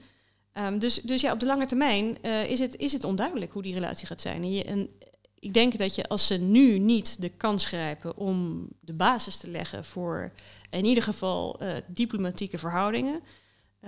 Um, 0.54 0.78
dus, 0.78 0.94
dus 0.94 1.20
ja, 1.20 1.32
op 1.32 1.40
de 1.40 1.46
lange 1.46 1.66
termijn 1.66 2.22
is, 2.22 2.58
het, 2.58 2.76
is 2.76 2.92
het 2.92 3.04
onduidelijk 3.04 3.52
hoe 3.52 3.62
die 3.62 3.74
relatie 3.74 4.06
gaat 4.06 4.20
zijn. 4.20 4.64
En 4.64 4.90
ik 5.38 5.54
denk 5.54 5.78
dat 5.78 5.94
je 5.94 6.08
als 6.08 6.26
ze 6.26 6.36
nu 6.36 6.78
niet 6.78 7.20
de 7.20 7.28
kans 7.28 7.66
grijpen 7.66 8.16
om 8.16 8.68
de 8.80 8.92
basis 8.92 9.36
te 9.36 9.50
leggen 9.50 9.84
voor 9.84 10.32
in 10.76 10.84
ieder 10.84 11.02
geval 11.02 11.62
uh, 11.62 11.68
diplomatieke 11.86 12.58
verhoudingen, 12.58 13.20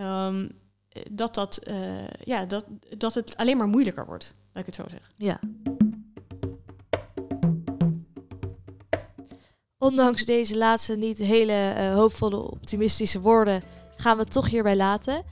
um, 0.01 0.51
dat, 1.11 1.35
dat, 1.35 1.61
uh, 1.69 1.75
ja, 2.25 2.45
dat, 2.45 2.65
dat 2.97 3.15
het 3.15 3.37
alleen 3.37 3.57
maar 3.57 3.69
moeilijker 3.69 4.07
wordt, 4.07 4.33
laat 4.53 4.67
ik 4.67 4.67
het 4.67 4.75
zo 4.75 4.85
zeggen. 4.89 5.11
Ja. 5.15 5.41
Ondanks 9.79 10.25
deze 10.25 10.57
laatste 10.57 10.97
niet 10.97 11.19
hele 11.19 11.75
uh, 11.77 11.95
hoopvolle, 11.95 12.37
optimistische 12.37 13.21
woorden, 13.21 13.63
gaan 13.97 14.17
we 14.17 14.23
het 14.23 14.33
toch 14.33 14.51
hierbij 14.51 14.77
laten. 14.77 15.23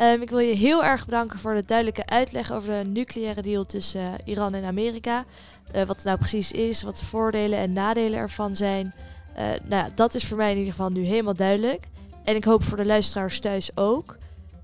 Um, 0.00 0.22
ik 0.22 0.30
wil 0.30 0.38
je 0.38 0.54
heel 0.54 0.84
erg 0.84 1.04
bedanken 1.04 1.38
voor 1.38 1.54
de 1.54 1.64
duidelijke 1.64 2.06
uitleg 2.06 2.52
over 2.52 2.84
de 2.84 2.90
nucleaire 2.90 3.42
deal 3.42 3.66
tussen 3.66 4.16
Iran 4.24 4.54
en 4.54 4.64
Amerika. 4.64 5.24
Wat 5.72 5.96
het 5.96 6.04
nou 6.04 6.18
precies 6.18 6.52
is, 6.52 6.82
wat 6.82 6.98
de 6.98 7.04
voordelen 7.04 7.58
en 7.58 7.72
nadelen 7.72 8.18
ervan 8.18 8.56
zijn. 8.56 8.94
Uh, 9.38 9.42
nou 9.44 9.84
ja, 9.84 9.88
dat 9.94 10.14
is 10.14 10.24
voor 10.24 10.36
mij 10.36 10.50
in 10.50 10.56
ieder 10.56 10.72
geval 10.72 10.90
nu 10.90 11.02
helemaal 11.02 11.34
duidelijk. 11.34 11.88
En 12.24 12.36
ik 12.36 12.44
hoop 12.44 12.62
voor 12.62 12.76
de 12.76 12.86
luisteraars 12.86 13.40
thuis 13.40 13.76
ook. 13.76 14.16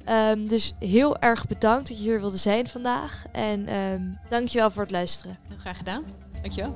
Um, 0.09 0.47
dus 0.49 0.75
heel 0.79 1.19
erg 1.19 1.47
bedankt 1.47 1.89
dat 1.89 1.97
je 1.97 2.03
hier 2.03 2.21
wilde 2.21 2.37
zijn 2.37 2.67
vandaag. 2.67 3.25
En 3.33 3.75
um, 3.75 4.19
dankjewel 4.29 4.71
voor 4.71 4.83
het 4.83 4.93
luisteren. 4.93 5.39
Graag 5.59 5.77
gedaan. 5.77 6.05
Dankjewel. 6.43 6.75